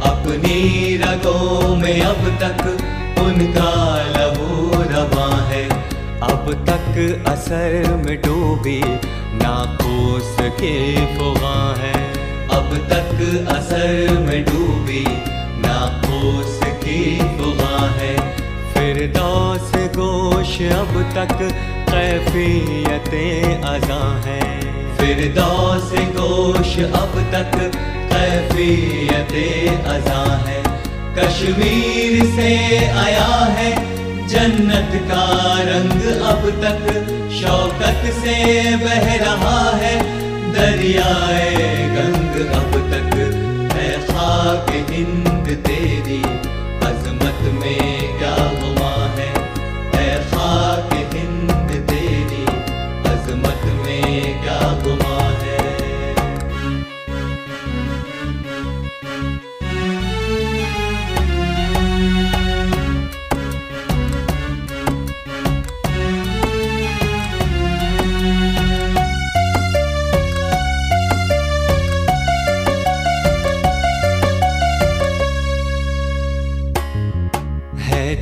अपनी 0.00 0.96
रगों 0.96 1.76
में 1.76 2.02
अब 2.02 2.38
तक 2.40 2.78
उनका 3.18 3.72
लहू 4.16 4.70
रवा 4.82 5.42
है। 5.42 5.68
अब 6.22 6.66
तक 6.68 7.24
असर 7.28 8.02
में 8.06 8.16
डूबी 8.22 8.80
नाकोस 9.34 10.36
के 10.40 11.06
फुगा 11.16 11.74
है। 11.78 12.11
अब 12.72 12.78
तक 12.78 13.48
असर 13.48 14.18
में 14.18 14.44
डूबी 14.44 15.04
नाकोस 15.58 16.60
की 16.64 17.18
फुगा 17.18 17.88
है। 17.88 18.14
फिर 18.74 19.12
दौस 19.16 19.72
गोश 19.76 20.54
अब 20.62 20.94
तक 21.14 21.36
कैफियतें 21.90 23.62
अजा 23.62 24.00
है। 24.24 24.40
फिर 24.96 25.20
से 25.80 26.04
गोश 26.04 26.78
अब 26.78 27.20
तक 27.32 27.58
कैफियत 28.12 29.34
अजा 29.86 30.24
है। 30.46 30.62
कश्मीर 31.18 32.24
से 32.24 32.50
आया 32.86 33.28
है 33.58 33.70
जन्नत 34.28 35.00
का 35.04 35.28
रंग 35.60 36.10
अब 36.22 36.50
तक 36.64 36.90
शौकत 37.36 38.12
से 38.14 38.76
बह 38.76 39.16
रहा 39.16 39.76
है। 39.76 40.21
दरियाए 40.62 41.54
गंग 41.94 42.34
अब 42.50 42.74
तक। 42.90 43.14
है 43.72 43.88
खाक 44.06 44.70
हिंद 44.90 45.48
तेरी 45.66 46.22
अजमत 46.86 47.40
में 47.54 47.91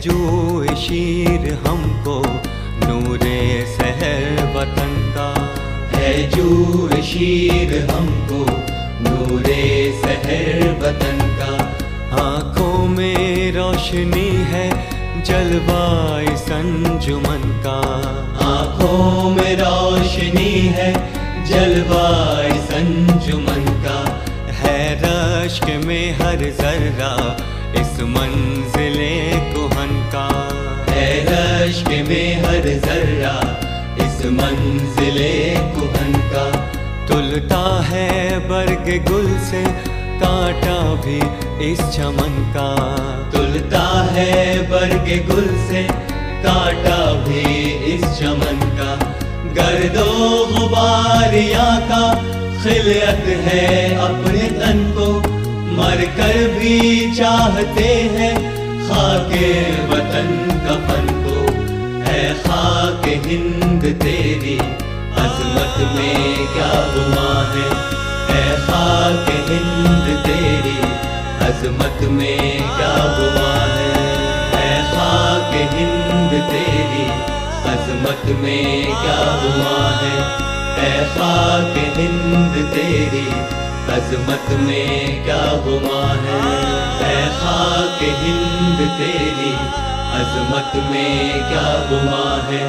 जो 0.01 0.77
शीर 0.77 1.43
हमको 1.67 2.23
नूरे 2.87 3.41
सहर 3.67 4.53
वतन 4.55 4.93
का 5.17 5.29
है 5.95 6.31
जो 6.31 7.03
शीर 7.03 7.75
हमको 7.91 8.41
नूरे 9.05 9.67
सहर 10.05 10.79
वतन 10.83 11.19
का 11.41 11.53
आँखों 12.23 12.89
में 12.89 13.53
रोशनी 13.53 14.29
है 14.53 14.69
जलवाए 15.23 16.37
संजुमन 16.37 17.63
का। 17.67 17.79
आँखों 18.47 19.31
में 19.31 19.57
रोशनी 19.57 20.53
है 20.79 20.93
जलवाए 21.45 22.59
संजुमन 22.73 23.65
का। 23.85 24.01
है 24.63 24.81
रश्क 25.05 25.87
में 25.87 26.13
हर 26.13 26.39
जर्रा 26.61 27.15
इस 27.81 28.01
मंजिले 28.01 29.15
को 29.53 29.69
रश्क 31.71 31.89
में 32.09 32.43
हर 32.43 32.65
जर्रा 32.85 33.33
इस 34.05 34.15
मंजिले 34.37 35.35
कुहन 35.75 36.15
का 36.31 36.45
तुलता 37.09 37.61
है 37.83 38.09
बर्ग 38.49 38.89
गुल 39.09 39.29
से, 39.41 39.61
कांटा 40.23 40.79
भी 41.05 41.19
इस 41.67 41.83
चमन 41.97 42.35
का। 42.57 42.67
तुलता 43.31 43.83
है 44.09 44.35
बर्ग 44.71 45.13
गुल 45.29 45.47
से, 45.69 45.83
कांटा 46.47 46.99
भी 47.29 47.45
इस 47.93 48.05
चमन 48.19 48.67
का। 48.81 48.91
गर्दो 49.61 50.09
गुबारिया 50.55 51.69
का 51.93 52.03
खिलत 52.63 53.31
है 53.47 53.69
अपने 54.09 54.49
तन 54.59 54.83
को 54.99 55.09
मर 55.79 56.05
कर 56.19 56.43
भी 56.59 56.81
चाहते 57.15 57.89
हैं 58.17 58.35
खाके 58.83 59.49
वतन 59.87 60.37
कफन। 60.67 61.10
खाक 62.21 63.03
हिंद 63.27 63.85
तेरी, 64.03 64.59
अजमत 65.23 65.77
में 65.97 66.47
क्या 66.47 66.73
गुमा 66.95 67.31
है? 67.55 67.69
है 68.31 68.67
खाक 68.67 69.27
हिंद 69.49 70.27
तेरी, 70.27 70.79
अजमत 71.47 72.03
में 72.11 72.59
क्या 72.77 72.95
गुमा 73.19 73.53
है? 73.77 73.93
है 74.55 74.93
खाक 74.93 75.55
हिंद 75.75 76.31
तेरी, 76.51 77.05
अजमत 77.73 78.43
में 78.43 78.85
क्या 78.85 79.21
गुमा 79.43 79.79
है? 80.01 80.17
है 80.79 81.05
खाक 81.15 81.99
हिंद 81.99 82.71
तेरी, 82.75 83.27
अजमत 83.93 84.51
में 84.61 85.25
क्या 85.25 85.45
गुमा 85.67 86.03
है? 86.13 86.41
है 87.03 87.29
खाक 87.41 88.03
हिंद 88.03 88.89
तेरी 88.99 89.90
अजमत 90.11 90.73
में 90.91 91.33
क्या 91.33 91.69
गुमा 91.91 92.43
है? 92.43 92.63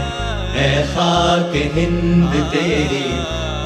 है 0.52 0.84
खाक 0.88 1.56
हिंद 1.56 2.34
तेरी 2.52 3.04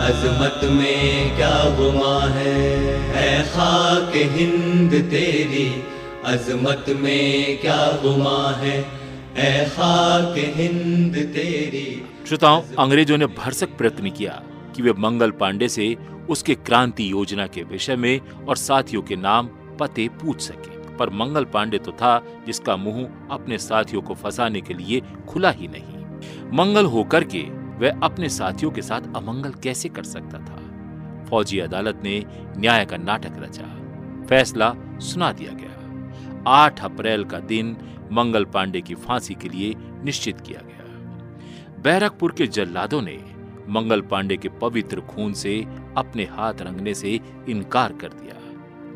अजमत 0.06 0.62
में 0.64 1.36
क्या 1.36 1.70
गुमा 1.78 2.20
है? 2.28 2.54
है 3.16 3.44
खाक 3.44 4.12
हिंद 4.16 4.92
तेरी 5.12 5.84
अजमत 6.26 6.86
में 6.90 7.58
क्या 7.62 7.92
गुमा 8.04 8.52
है? 8.52 8.78
है 9.36 9.70
खाक 9.70 10.36
हिंद 10.38 11.16
तेरी 11.34 12.04
श्रोताओं 12.28 12.62
अंग्रेज़ों 12.80 13.18
ने 13.18 13.26
भरसक 13.26 13.78
प्रयत्न 13.78 14.10
किया 14.10 14.42
कि 14.76 14.82
वे 14.82 14.94
मंगल 14.94 15.32
पांडे 15.32 15.68
से 15.70 15.96
उसके 16.30 16.56
क्रांति 16.56 17.12
योजना 17.12 17.48
के 17.48 17.64
विषय 17.64 17.96
में 17.96 18.20
और 18.20 18.58
साथियों 18.58 19.02
के 19.02 19.16
नाम 19.16 19.50
पते 19.80 20.08
पूछ 20.08 20.42
सके। 20.42 20.75
पर 21.00 21.10
मंगल 21.10 21.46
पांडे 21.46 21.78
तो 21.78 21.92
था, 21.92 22.20
जिसका 22.46 22.76
मुँह 22.78 23.28
अपने 23.32 23.58
साथियों 23.58 24.02
को 24.02 24.14
फंसाने 24.14 24.62
के 24.62 24.74
लिए 24.74 25.02
खुला 25.30 25.52
ही 25.52 25.68
नहीं। 25.68 26.04
मंगल 26.58 26.86
होकर 26.86 27.24
के 27.24 27.42
वह 27.80 28.00
अपने 28.04 28.30
साथियों 28.30 28.72
के 28.72 28.82
साथ 28.82 29.02
अमंगल 29.16 29.52
कैसे 29.52 29.90
कर 29.90 30.04
सकता 30.04 30.40
था? 30.40 30.62
फौजी 31.30 31.60
अदालत 31.60 32.02
ने 32.04 32.24
न्याय 32.58 32.86
का 32.86 32.98
नाटक 32.98 33.34
रचा। 33.38 33.64
फैसला 34.30 34.74
सुना 35.00 35.32
दिया 35.32 35.52
गया। 35.52 35.72
8 36.48 36.80
अप्रैल 36.80 37.24
का 37.24 37.40
दिन 37.40 37.78
मंगल 38.12 38.46
पांडे 38.46 38.82
की 38.82 38.96
फांसी 38.96 39.34
के 39.34 39.50
लिए 39.50 39.74
निश्चित 40.04 40.42
किया 40.42 40.62
गया। 40.66 41.82
बैरकपुर 41.82 42.32
के 42.32 42.48
जल्लादों 42.48 43.02
ने 43.02 43.20
मंगल 43.70 44.02
पांडे 44.02 44.38
के 44.38 44.50
पवित्र 44.50 45.02
खून 45.02 45.34
से 45.34 45.66
अपने 45.98 46.24
हाथ 46.24 46.54
रंगने 46.62 46.94
से 46.94 47.20
इनकार 47.50 47.94
कर 47.94 48.08
दिया। 48.08 48.34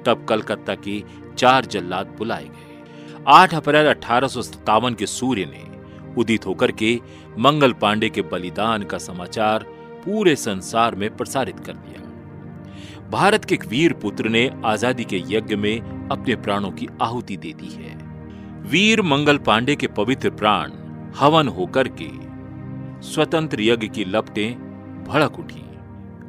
तब 0.03 0.25
कलकत्ता 0.25 0.75
के 0.75 0.99
चार 1.39 1.65
जल्लाद 1.67 2.15
बुलाए 2.17 2.45
गए। 2.45 3.23
आठ 3.29 3.53
अप्रैल 3.53 3.87
अठारह 3.87 4.93
के 4.93 5.05
सूर्य 5.07 5.45
ने 5.45 5.67
उदित 6.17 6.45
होकर 6.45 6.71
के 6.73 6.99
मंगल 7.37 7.73
पांडे 7.73 8.09
के 8.09 8.21
बलिदान 8.31 8.83
का 8.83 8.97
समाचार 8.99 9.65
पूरे 10.05 10.35
संसार 10.37 10.95
में 10.95 11.09
प्रसारित 11.17 11.59
कर 11.59 11.73
दिया। 11.75 12.07
भारत 13.09 13.45
के 13.45 13.55
एक 13.55 13.65
वीर 13.65 13.93
पुत्र 13.93 14.29
ने 14.29 14.49
आज़ादी 14.65 15.03
के 15.03 15.21
यज्ञ 15.27 15.55
में 15.55 16.07
अपने 16.09 16.35
प्राणों 16.37 16.71
की 16.71 16.87
आहुति 17.01 17.37
दे 17.37 17.53
दी 17.53 17.69
है। 17.73 17.97
वीर 18.69 19.01
मंगल 19.01 19.37
पांडे 19.37 19.75
के 19.75 19.87
पवित्र 19.97 20.29
प्राण 20.31 20.71
हवन 21.19 21.47
होकर 21.47 21.87
के 22.01 22.09
स्वतंत्र 23.07 23.61
यज्ञ 23.61 23.87
की 23.87 24.05
लपटें 24.05 25.03
भड़क 25.05 25.39
उठी। 25.39 25.63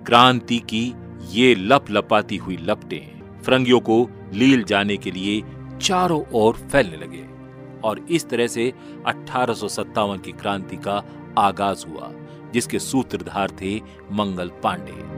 क्रांति 0.06 0.58
की 0.68 0.84
ये 1.30 1.54
लप 1.54 1.90
लपाती 1.90 2.36
हुई 2.36 2.56
लपटें 2.60 3.19
फरंगियों 3.40 3.80
को 3.80 4.08
लील 4.32 4.64
जाने 4.64 4.96
के 4.96 5.10
लिए 5.10 5.42
चारों 5.80 6.22
ओर 6.32 6.56
फैलने 6.72 6.96
लगे 6.96 7.24
और 7.84 7.98
इस 8.10 8.28
तरह 8.28 8.46
से 8.46 8.72
अठारह 9.06 10.16
की 10.16 10.32
क्रांति 10.32 10.76
का 10.76 11.02
आगाज़ 11.38 11.86
हुआ, 11.86 12.10
जिसके 12.52 12.78
सूत्रधार 12.78 13.50
थे 13.60 13.76
मंगल 14.12 14.48
पांडे। 14.64 15.08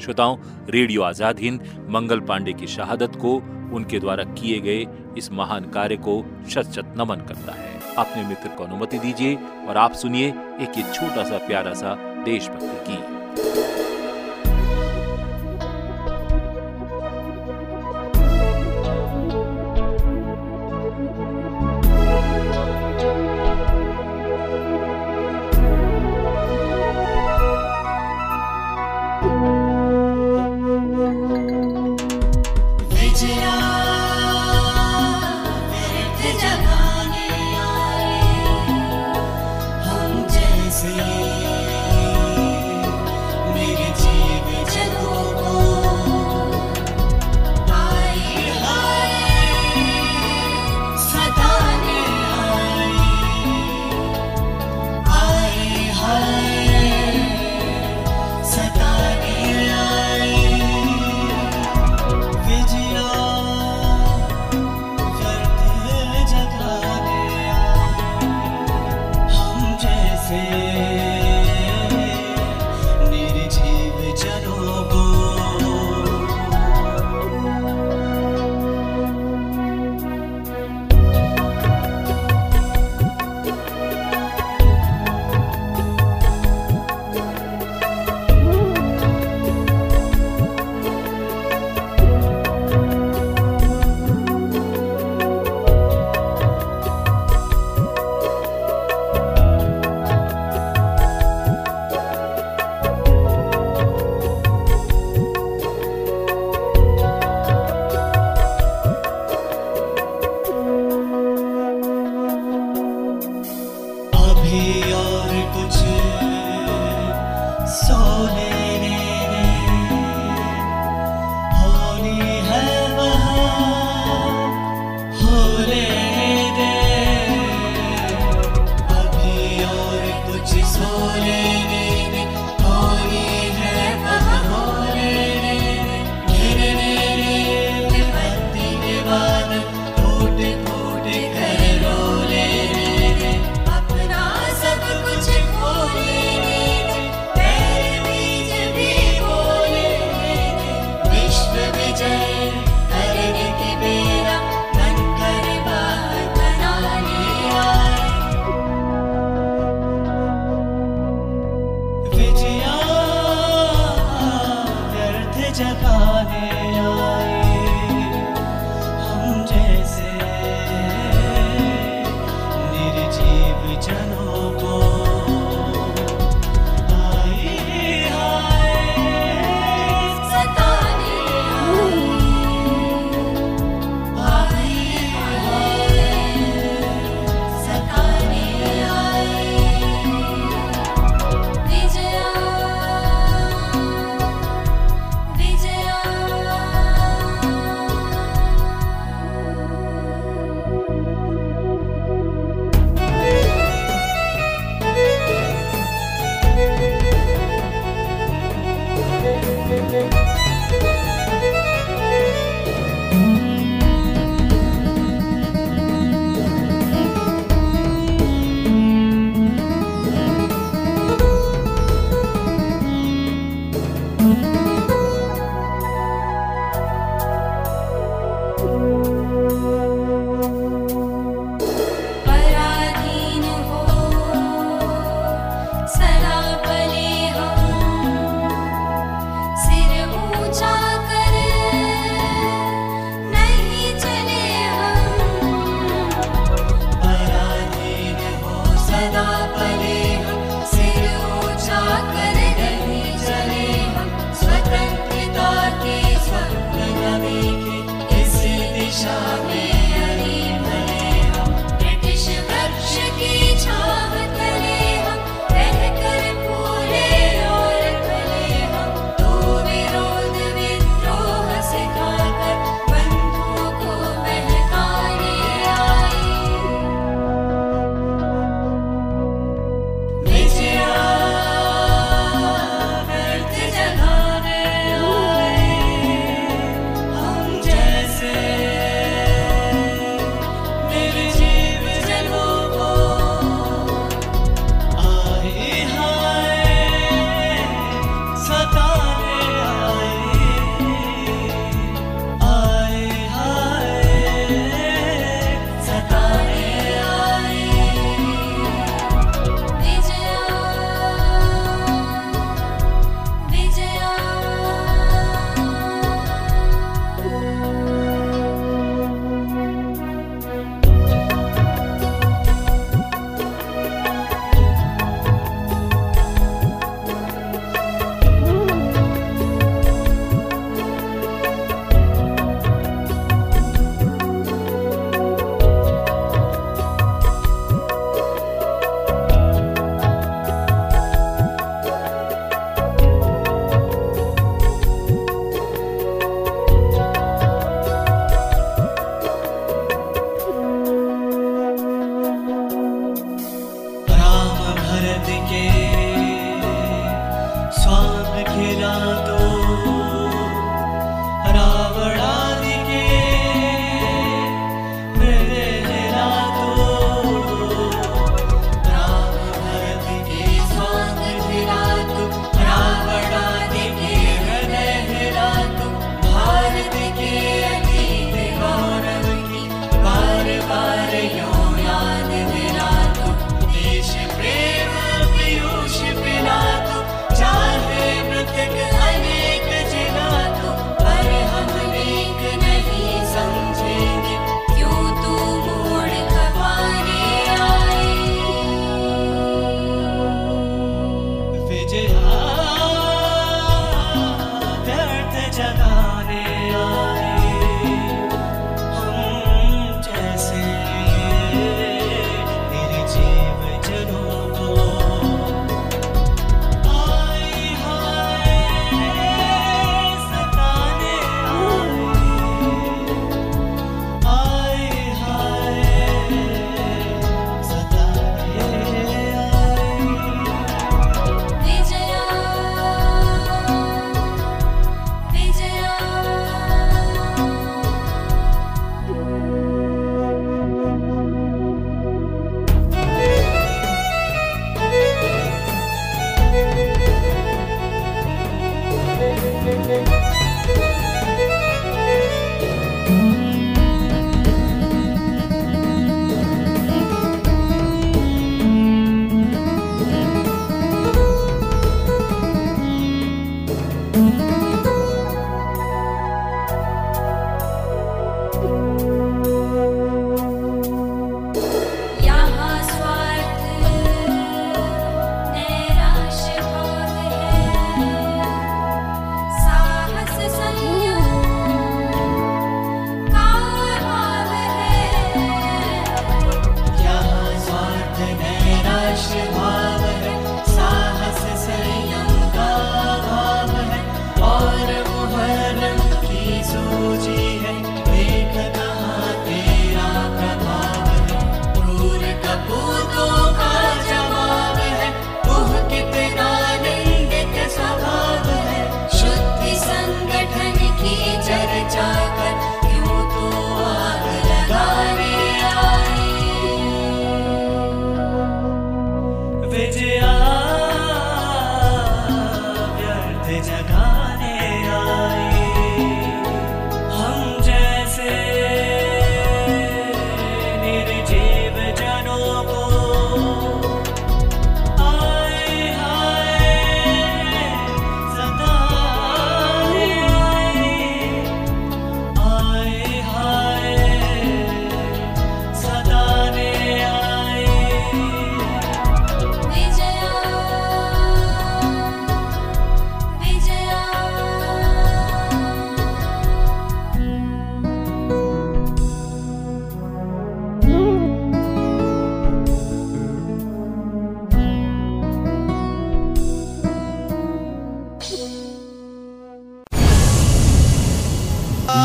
श्रोताओं, 0.00 0.36
रेडियो 0.70 1.02
आज़ाद 1.02 1.40
हिंद 1.40 1.86
मंगल 1.90 2.20
पांडे 2.20 2.52
की 2.52 2.66
शहादत 2.66 3.16
को 3.16 3.34
उनके 3.74 3.98
द्वारा 3.98 4.24
किए 4.24 4.60
गए 4.60 4.86
इस 5.18 5.30
महान 5.32 5.64
कार्य 5.70 5.96
को 5.96 6.22
शत 6.50 6.70
शत 6.74 6.94
नमन 6.98 7.26
करता 7.28 7.52
है। 7.52 7.78
अपने 7.98 8.26
मित्र 8.28 8.48
को 8.48 8.64
अनुमति 8.64 8.98
दीजिए 8.98 9.34
और 9.68 9.76
आप 9.76 9.92
सुनिए 9.92 10.28
एक 10.28 10.78
ये 10.78 10.82
छोटा 10.94 11.24
सा, 11.24 11.38
प्यारा 11.38 11.72
सा 11.74 11.92
देशभक्ति 12.24 12.92
की। 12.92 13.69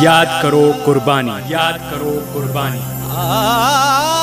याद 0.06 0.28
करो 0.44 0.66
कुर्बानी। 0.86 1.54
याद 1.54 1.78
करो 1.92 2.34
कुर्बानी। 2.34 2.82
आ 3.12 4.15